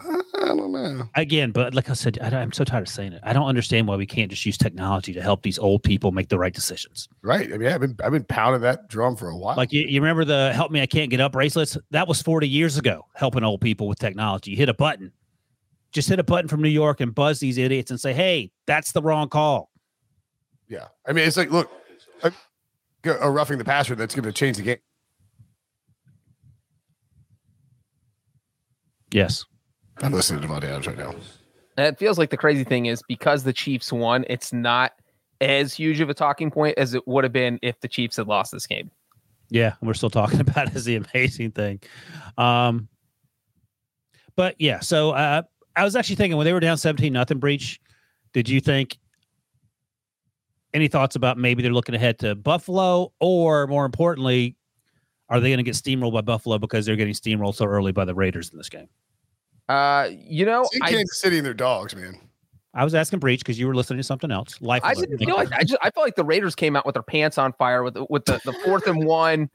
[0.00, 1.08] I don't know.
[1.14, 1.52] again.
[1.52, 3.20] But like I said, I, I'm so tired of saying it.
[3.22, 6.28] I don't understand why we can't just use technology to help these old people make
[6.28, 7.08] the right decisions.
[7.22, 7.52] Right?
[7.52, 9.56] I mean, I've been I've been pounding that drum for a while.
[9.56, 11.78] Like you, you remember the "Help Me, I Can't Get Up" bracelets?
[11.92, 13.06] That was 40 years ago.
[13.14, 14.50] Helping old people with technology.
[14.50, 15.12] You hit a button.
[15.92, 18.92] Just hit a button from New York and buzz these idiots and say, "Hey, that's
[18.92, 19.70] the wrong call."
[20.68, 21.70] yeah, I mean, it's like look,
[22.22, 22.32] a,
[23.04, 24.78] a roughing the passer that's going to change the game.
[29.12, 29.44] Yes.
[30.02, 31.14] I'm listening to Davante Adams right now.
[31.78, 34.92] It feels like the crazy thing is because the Chiefs won, it's not
[35.40, 38.26] as huge of a talking point as it would have been if the Chiefs had
[38.26, 38.90] lost this game.
[39.48, 41.80] Yeah, we're still talking about it as the amazing thing.
[42.36, 42.88] Um,
[44.34, 45.42] but yeah, so uh,
[45.76, 47.80] I was actually thinking when they were down 17 nothing Breech,
[48.32, 48.98] did you think
[50.74, 54.56] any thoughts about maybe they're looking ahead to Buffalo or more importantly,
[55.28, 58.04] are they going to get steamrolled by Buffalo because they're getting steamrolled so early by
[58.04, 58.88] the Raiders in this game?
[59.68, 62.20] Uh, you know, I, Kansas City and their dogs, man.
[62.72, 64.60] I was asking Breech because you were listening to something else.
[64.60, 64.82] Life.
[64.84, 67.02] I didn't feel like I just I felt like the Raiders came out with their
[67.02, 69.50] pants on fire with with the, the fourth and one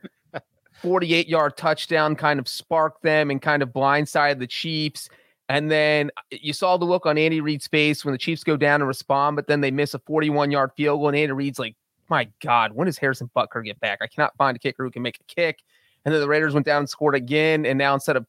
[0.81, 5.07] 48 yard touchdown kind of sparked them and kind of blindsided the Chiefs.
[5.51, 8.55] And then uh, you saw the look on Andy Reid's face when the Chiefs go
[8.55, 11.09] down and respond, but then they miss a 41 yard field goal.
[11.09, 11.75] And Andy Reid's like,
[12.09, 13.99] my God, when does Harrison Butker get back?
[14.01, 15.59] I cannot find a kicker who can make a kick.
[16.05, 17.65] And then the Raiders went down and scored again.
[17.65, 18.25] And now instead of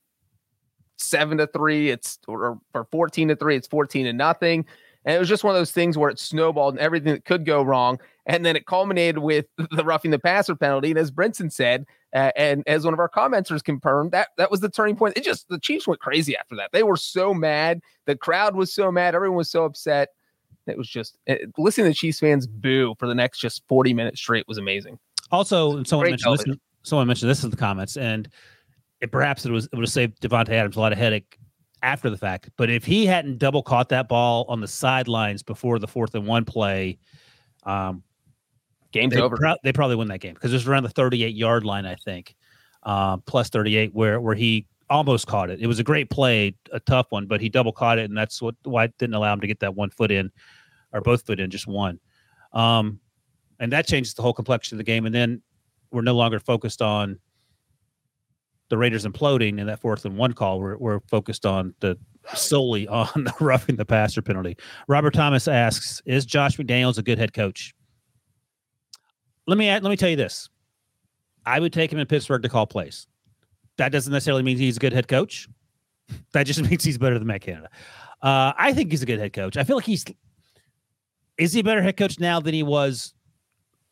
[0.96, 4.66] seven to three, it's or, or 14 to three, it's 14 to nothing.
[5.04, 7.46] And it was just one of those things where it snowballed and everything that could
[7.46, 8.00] go wrong.
[8.26, 10.90] And then it culminated with the roughing the passer penalty.
[10.90, 14.60] And as Brinson said, uh, and as one of our commenters confirmed, that that was
[14.60, 15.16] the turning point.
[15.16, 16.70] It just the Chiefs went crazy after that.
[16.72, 17.80] They were so mad.
[18.06, 19.14] The crowd was so mad.
[19.14, 20.10] Everyone was so upset.
[20.66, 23.94] It was just it, listening to the Chiefs fans boo for the next just 40
[23.94, 24.98] minutes straight was amazing.
[25.30, 28.28] Also, someone mentioned this, someone mentioned this in the comments, and
[29.00, 31.38] it, perhaps it was it would have saved Davante Adams a lot of headache
[31.82, 32.50] after the fact.
[32.56, 36.26] But if he hadn't double caught that ball on the sidelines before the fourth and
[36.26, 36.98] one play,
[37.64, 38.02] um,
[38.92, 39.36] game's they over.
[39.36, 41.96] Pro- they probably win that game because it was around the 38 yard line, I
[41.96, 42.34] think,
[42.82, 45.60] uh, plus 38, where where he almost caught it.
[45.60, 48.40] It was a great play, a tough one, but he double caught it, and that's
[48.40, 50.30] what why it didn't allow him to get that one foot in,
[50.92, 51.98] or both foot in, just one.
[52.52, 53.00] Um,
[53.62, 55.06] and that changes the whole complexion of the game.
[55.06, 55.40] And then
[55.92, 57.18] we're no longer focused on
[58.70, 60.58] the Raiders imploding in that fourth and one call.
[60.58, 61.96] We're, we're focused on the
[62.34, 64.56] solely on the roughing the passer penalty.
[64.88, 67.74] Robert Thomas asks, "Is Josh McDaniels a good head coach?"
[69.46, 70.48] Let me let me tell you this:
[71.44, 73.06] I would take him in Pittsburgh to call plays.
[73.78, 75.48] That doesn't necessarily mean he's a good head coach.
[76.32, 77.68] That just means he's better than Matt Canada.
[78.20, 79.56] Uh, I think he's a good head coach.
[79.56, 80.04] I feel like he's
[81.38, 83.14] is he a better head coach now than he was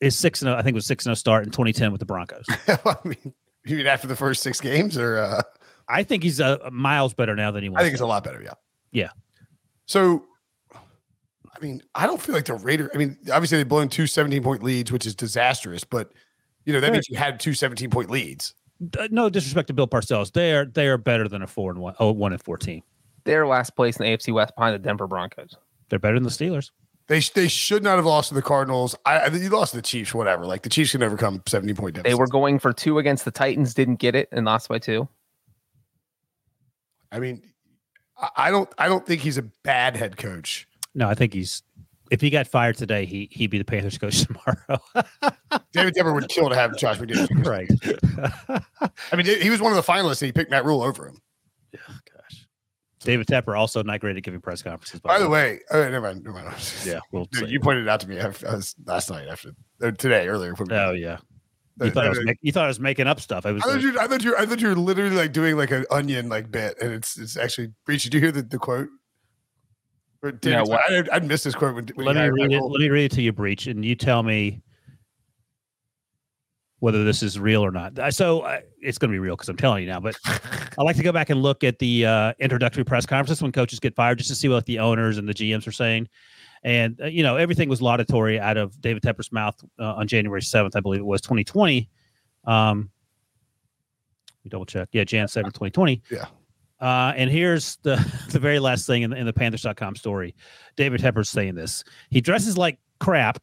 [0.00, 2.06] his six and oh, I think it was six and start in 2010 with the
[2.06, 2.44] Broncos.
[2.68, 3.34] I mean,
[3.66, 5.42] you mean after the first six games, or uh...
[5.88, 7.78] I think he's a, a miles better now than he was.
[7.78, 8.42] I think he's a lot better.
[8.42, 8.54] Yeah.
[8.92, 9.10] Yeah.
[9.86, 10.24] So,
[11.54, 12.90] I mean, I don't feel like the Raiders.
[12.94, 15.84] I mean, obviously they've blown two 17 point leads, which is disastrous.
[15.84, 16.12] But
[16.64, 18.54] you know that means you had two 17 point leads.
[19.10, 21.94] No disrespect to Bill Parcells, they are they are better than a four and one,
[21.98, 22.82] oh, one and 14.
[23.24, 25.54] They're last place in the AFC West behind the Denver Broncos.
[25.90, 26.70] They're better than the Steelers.
[27.08, 28.94] They, they should not have lost to the Cardinals.
[29.04, 30.46] I, you lost to the Chiefs, whatever.
[30.46, 32.10] Like the Chiefs can overcome 70 point deficit.
[32.10, 35.08] They were going for two against the Titans, didn't get it, and lost by two.
[37.12, 37.42] I mean,
[38.36, 40.68] I don't I don't think he's a bad head coach.
[40.94, 41.62] No, I think he's
[42.10, 44.80] if he got fired today, he he'd be the Panthers coach tomorrow.
[45.72, 47.46] David Tepper would kill to have Josh McDaniels.
[47.46, 48.90] right.
[49.12, 51.20] I mean, he was one of the finalists and he picked Matt Rhule over him.
[51.72, 52.46] Yeah, gosh.
[53.00, 55.00] David Tepper also not great at giving press conferences.
[55.00, 56.56] By, by the way, oh, never mind, never mind.
[56.84, 59.92] Yeah, well, Dude, you pointed it out to me I was last night after or
[59.92, 60.54] today earlier.
[60.70, 61.18] Oh yeah.
[61.82, 63.46] You thought, I was uh, make, you thought I was making up stuff.
[63.46, 63.62] I was.
[63.62, 64.36] I thought, you, I thought you.
[64.36, 67.38] I thought you were literally like doing like an onion like bit, and it's it's
[67.38, 67.72] actually.
[67.86, 68.88] Breech, did you hear the, the quote?
[70.42, 71.74] Yeah, well, I, would miss this quote.
[71.74, 72.60] When, when let me read it.
[72.60, 74.62] Let me read it to you, Breech, and you tell me
[76.80, 77.98] whether this is real or not.
[78.12, 80.00] So uh, it's going to be real because I'm telling you now.
[80.00, 83.52] But I like to go back and look at the uh, introductory press conferences when
[83.52, 86.08] coaches get fired, just to see what the owners and the GMs are saying.
[86.62, 90.42] And uh, you know, everything was laudatory out of David Tepper's mouth uh, on January
[90.42, 91.88] 7th, I believe it was 2020.
[92.44, 92.90] Um,
[94.44, 94.88] we double check.
[94.92, 96.02] Yeah, Jan 7, 2020.
[96.10, 96.26] Yeah.
[96.80, 97.96] Uh, and here's the
[98.30, 100.34] the very last thing in the, in the Panthers.com story.
[100.76, 101.84] David Tepper's saying this.
[102.10, 103.38] He dresses like crap,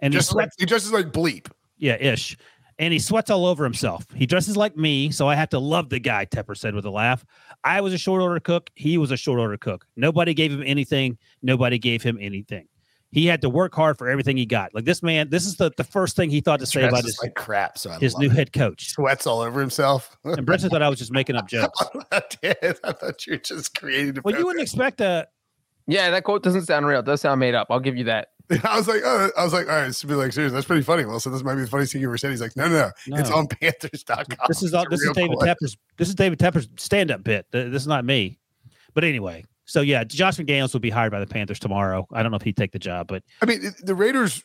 [0.00, 1.50] and Just he, like, sweats, he dresses like bleep.
[1.78, 2.36] yeah, ish.
[2.78, 4.06] And he sweats all over himself.
[4.14, 6.24] He dresses like me, so I have to love the guy.
[6.24, 7.24] Tepper said with a laugh.
[7.62, 8.70] I was a short order cook.
[8.74, 9.86] He was a short order cook.
[9.94, 11.18] Nobody gave him anything.
[11.42, 12.66] Nobody gave him anything.
[13.12, 14.74] He had to work hard for everything he got.
[14.74, 17.04] Like this man, this is the, the first thing he thought to say Dresses about
[17.04, 17.76] his, like crap.
[17.76, 18.32] So I his new it.
[18.32, 18.88] head coach.
[18.88, 20.16] sweats all over himself.
[20.24, 21.78] And Brinson thought I was just making up jokes.
[22.10, 22.80] I did.
[22.82, 24.18] I thought you were just creating.
[24.18, 25.28] a Well, you wouldn't expect a
[25.86, 27.00] Yeah, that quote doesn't sound real.
[27.00, 27.66] It does sound made up.
[27.70, 28.28] I'll give you that.
[28.64, 30.52] I was like, oh, I was like, all right, to be like, serious.
[30.52, 31.04] That's pretty funny.
[31.04, 32.30] Well, so this might be the funniest thing you ever said.
[32.30, 33.16] He's like, no, no, no.
[33.18, 34.24] it's on Panthers.com.
[34.48, 35.48] this is all, this is David quote.
[35.48, 37.46] Tepper's this is David Tepper's stand up bit.
[37.50, 38.38] This is not me.
[38.94, 42.06] But anyway, so yeah, Josh McDaniels will be hired by the Panthers tomorrow.
[42.12, 44.44] I don't know if he'd take the job, but I mean, the Raiders,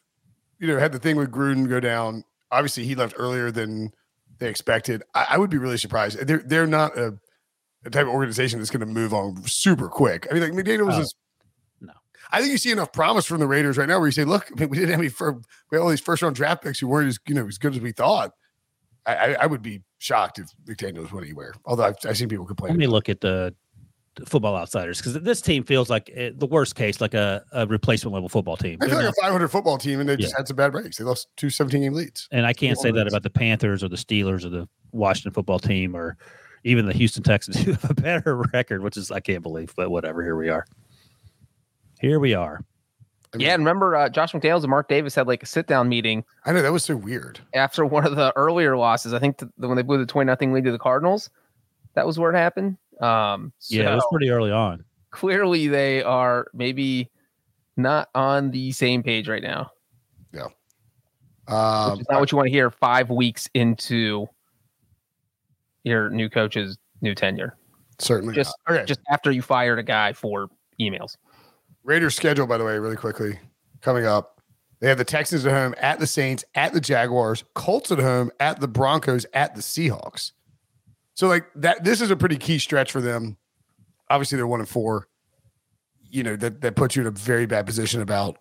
[0.57, 2.23] you know, had the thing with Gruden go down.
[2.49, 3.91] Obviously, he left earlier than
[4.39, 5.03] they expected.
[5.13, 6.17] I, I would be really surprised.
[6.25, 7.17] They're they're not a
[7.83, 10.27] the type of organization that's going to move on super quick.
[10.31, 11.13] I mean, like McDaniels Oh, is.
[11.81, 11.91] no.
[12.31, 14.49] I think you see enough promise from the Raiders right now where you say, look,
[14.49, 15.33] I mean, we didn't have any, fir-
[15.71, 17.75] we had all these first round draft picks who weren't as, you know, as good
[17.75, 18.31] as we thought.
[19.05, 21.53] I, I, I would be shocked if McDaniels went anywhere.
[21.65, 22.71] Although I've, I've seen people complain.
[22.71, 23.53] Let me look at the
[24.25, 28.13] football outsiders because this team feels like eh, the worst case, like a, a replacement
[28.13, 28.77] level football team.
[28.81, 30.37] I feel They're like not- a 500 football team, and they just Yeah.
[30.39, 30.97] had some bad breaks.
[30.97, 32.27] They lost two 17 game leads.
[32.31, 33.13] and I can't say that Wolverines.
[33.13, 36.17] about the Panthers or the Steelers or the Washington football team or
[36.63, 39.89] even the Houston Texans who have a better record, which is I can't believe, but
[39.91, 40.23] whatever.
[40.23, 40.65] Here we are.
[41.99, 42.61] Here we are.
[43.33, 45.67] I mean, Yeah, and remember uh, Josh McDaniels and Mark Davis had like a sit
[45.67, 47.39] down meeting I know that was so weird.
[47.53, 49.13] after one of the earlier losses.
[49.13, 51.29] I think the, when they blew the twenty nothing lead to the Cardinals,
[51.95, 52.77] that was where it happened.
[53.01, 54.83] Um, Yeah, it was pretty early on.
[55.11, 57.09] clearly they are maybe
[57.75, 59.71] not on the same page right now.
[60.33, 60.47] Yeah.
[61.47, 64.27] Um, is not what you want to hear five weeks into
[65.83, 67.55] your new coach's new tenure.
[67.99, 68.33] certainly.
[68.33, 68.77] Just not.
[68.77, 68.85] okay.
[68.85, 70.49] just after you fired a guy for
[70.81, 71.15] emails.
[71.83, 73.39] Raiders schedule, by the way, really quickly
[73.81, 74.41] coming up.
[74.79, 78.29] They have the Texans at home, at the Saints, at the Jaguars, Colts at home,
[78.39, 80.33] at the Broncos, at the Seahawks.
[81.17, 83.37] So, like that, this is a pretty key stretch for them.
[84.07, 85.07] Obviously, they're one and four.
[86.03, 88.37] You know that that puts you in a very bad position about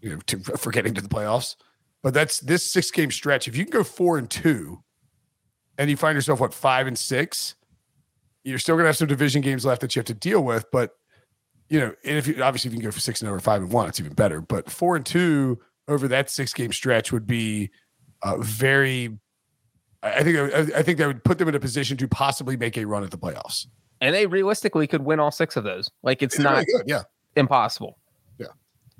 [0.00, 1.56] you know to, for getting to the playoffs.
[2.02, 3.48] But that's this six game stretch.
[3.48, 4.82] If you can go four and two,
[5.76, 7.54] and you find yourself what five and six,
[8.44, 10.64] you're still gonna have some division games left that you have to deal with.
[10.72, 10.92] But
[11.68, 13.60] you know, and if you obviously if you can go for six and over five
[13.60, 14.40] and one, it's even better.
[14.40, 17.68] But four and two over that six game stretch would be
[18.22, 19.18] uh, very.
[20.02, 22.56] I I think I I think that would put them in a position to possibly
[22.56, 23.66] make a run at the playoffs.
[24.00, 25.90] And they realistically could win all six of those.
[26.02, 27.02] Like it's It's not really good, yeah.
[27.34, 27.98] impossible.
[28.38, 28.48] Yeah.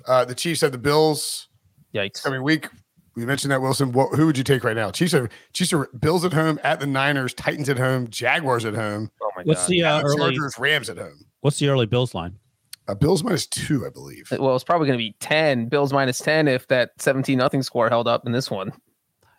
[0.07, 1.49] Uh, the Chiefs have the Bills
[1.93, 2.23] Yikes.
[2.23, 2.67] coming week.
[3.15, 3.91] We mentioned that Wilson.
[3.93, 4.91] What, who would you take right now?
[4.91, 8.75] Chiefs are Chiefs are Bills at home, at the Niners, Titans at home, Jaguars at
[8.75, 9.69] home, Oh my What's god.
[9.69, 10.17] the uh, early?
[10.35, 11.25] Chargers, Rams at home.
[11.41, 12.37] What's the early Bills line?
[12.87, 14.31] Uh, Bills minus two, I believe.
[14.39, 17.89] well, it's probably going to be 10, Bills minus 10 if that 17 nothing score
[17.89, 18.71] held up in this one.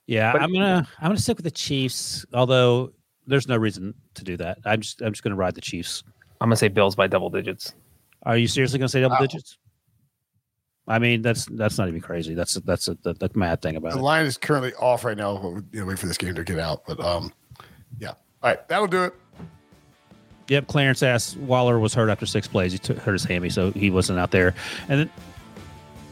[0.08, 2.26] Yeah, But- I'm gonna I'm gonna stick with the Chiefs.
[2.34, 2.92] Although
[3.26, 4.58] there's no reason to do that.
[4.64, 6.02] I'm just I'm just gonna ride the Chiefs.
[6.40, 7.74] I'm going to say Bills by double digits.
[8.22, 9.20] Are you seriously gonna say double Wow.
[9.22, 9.58] digits?
[10.86, 12.32] I mean, that's that's not even crazy.
[12.34, 14.02] That's that's a, the, the mad thing about The it.
[14.02, 15.34] line is currently off right now.
[15.38, 16.84] We'll you know, wait for this game to get out.
[16.86, 17.32] But um,
[17.98, 18.10] yeah.
[18.10, 18.16] All
[18.50, 19.14] right, that'll do it.
[20.48, 22.72] Yep, Clarence asked Waller was hurt after six plays.
[22.72, 24.54] He took, hurt his hammy, so he wasn't out there.
[24.88, 25.10] And then,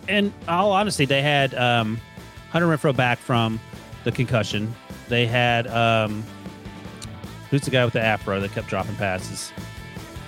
[0.08, 1.98] in all honesty, they had um,
[2.50, 3.58] Hunter Renfrow back from
[4.06, 4.72] the concussion.
[5.08, 6.22] They had um,
[7.50, 9.52] who's the guy with the afro that kept dropping passes?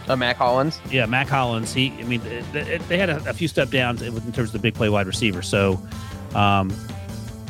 [0.09, 0.81] Uh, Mack Hollins.
[0.91, 1.72] Yeah, Mack Hollins.
[1.72, 4.53] He, I mean, they, they- they had a, a few step downs in terms of
[4.53, 5.43] the big play wide receiver.
[5.43, 5.81] So,
[6.35, 6.70] um,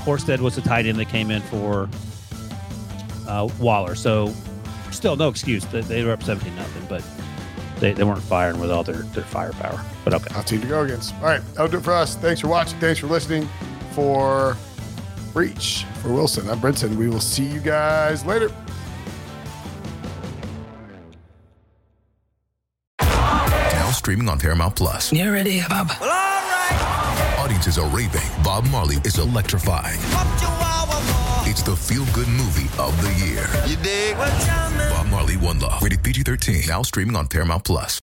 [0.01, 1.89] Horsted was the tight end that came in for
[3.27, 3.95] uh, Waller.
[3.95, 4.35] So,
[4.91, 5.65] still no excuse.
[5.67, 7.03] They, they were up seventeen nothing, but
[7.81, 9.83] they, they weren't firing with all their, their firepower.
[10.05, 11.15] But okay, Tough team to go against.
[11.17, 12.17] All right, that'll do it for us.
[12.17, 12.79] Thanks for watching.
[12.81, 13.49] Thanks for listening.
[13.93, 14.57] For
[15.39, 16.97] Breech, for Wilson, I'm Brinson.
[16.97, 18.51] We will see you guys later.
[23.01, 25.13] Now streaming on Paramount Plus.
[25.13, 25.91] You ready, Bob?
[26.01, 27.37] Well, all right.
[27.39, 28.21] Audiences are raving.
[28.43, 30.01] Bob Marley is electrifying.
[31.49, 33.47] It's the feel-good movie of the year.
[33.65, 34.17] You dig?
[34.17, 35.81] Bob Marley, One Love.
[35.81, 36.67] Rated PG-13.
[36.67, 37.97] Now streaming on Paramount Plus.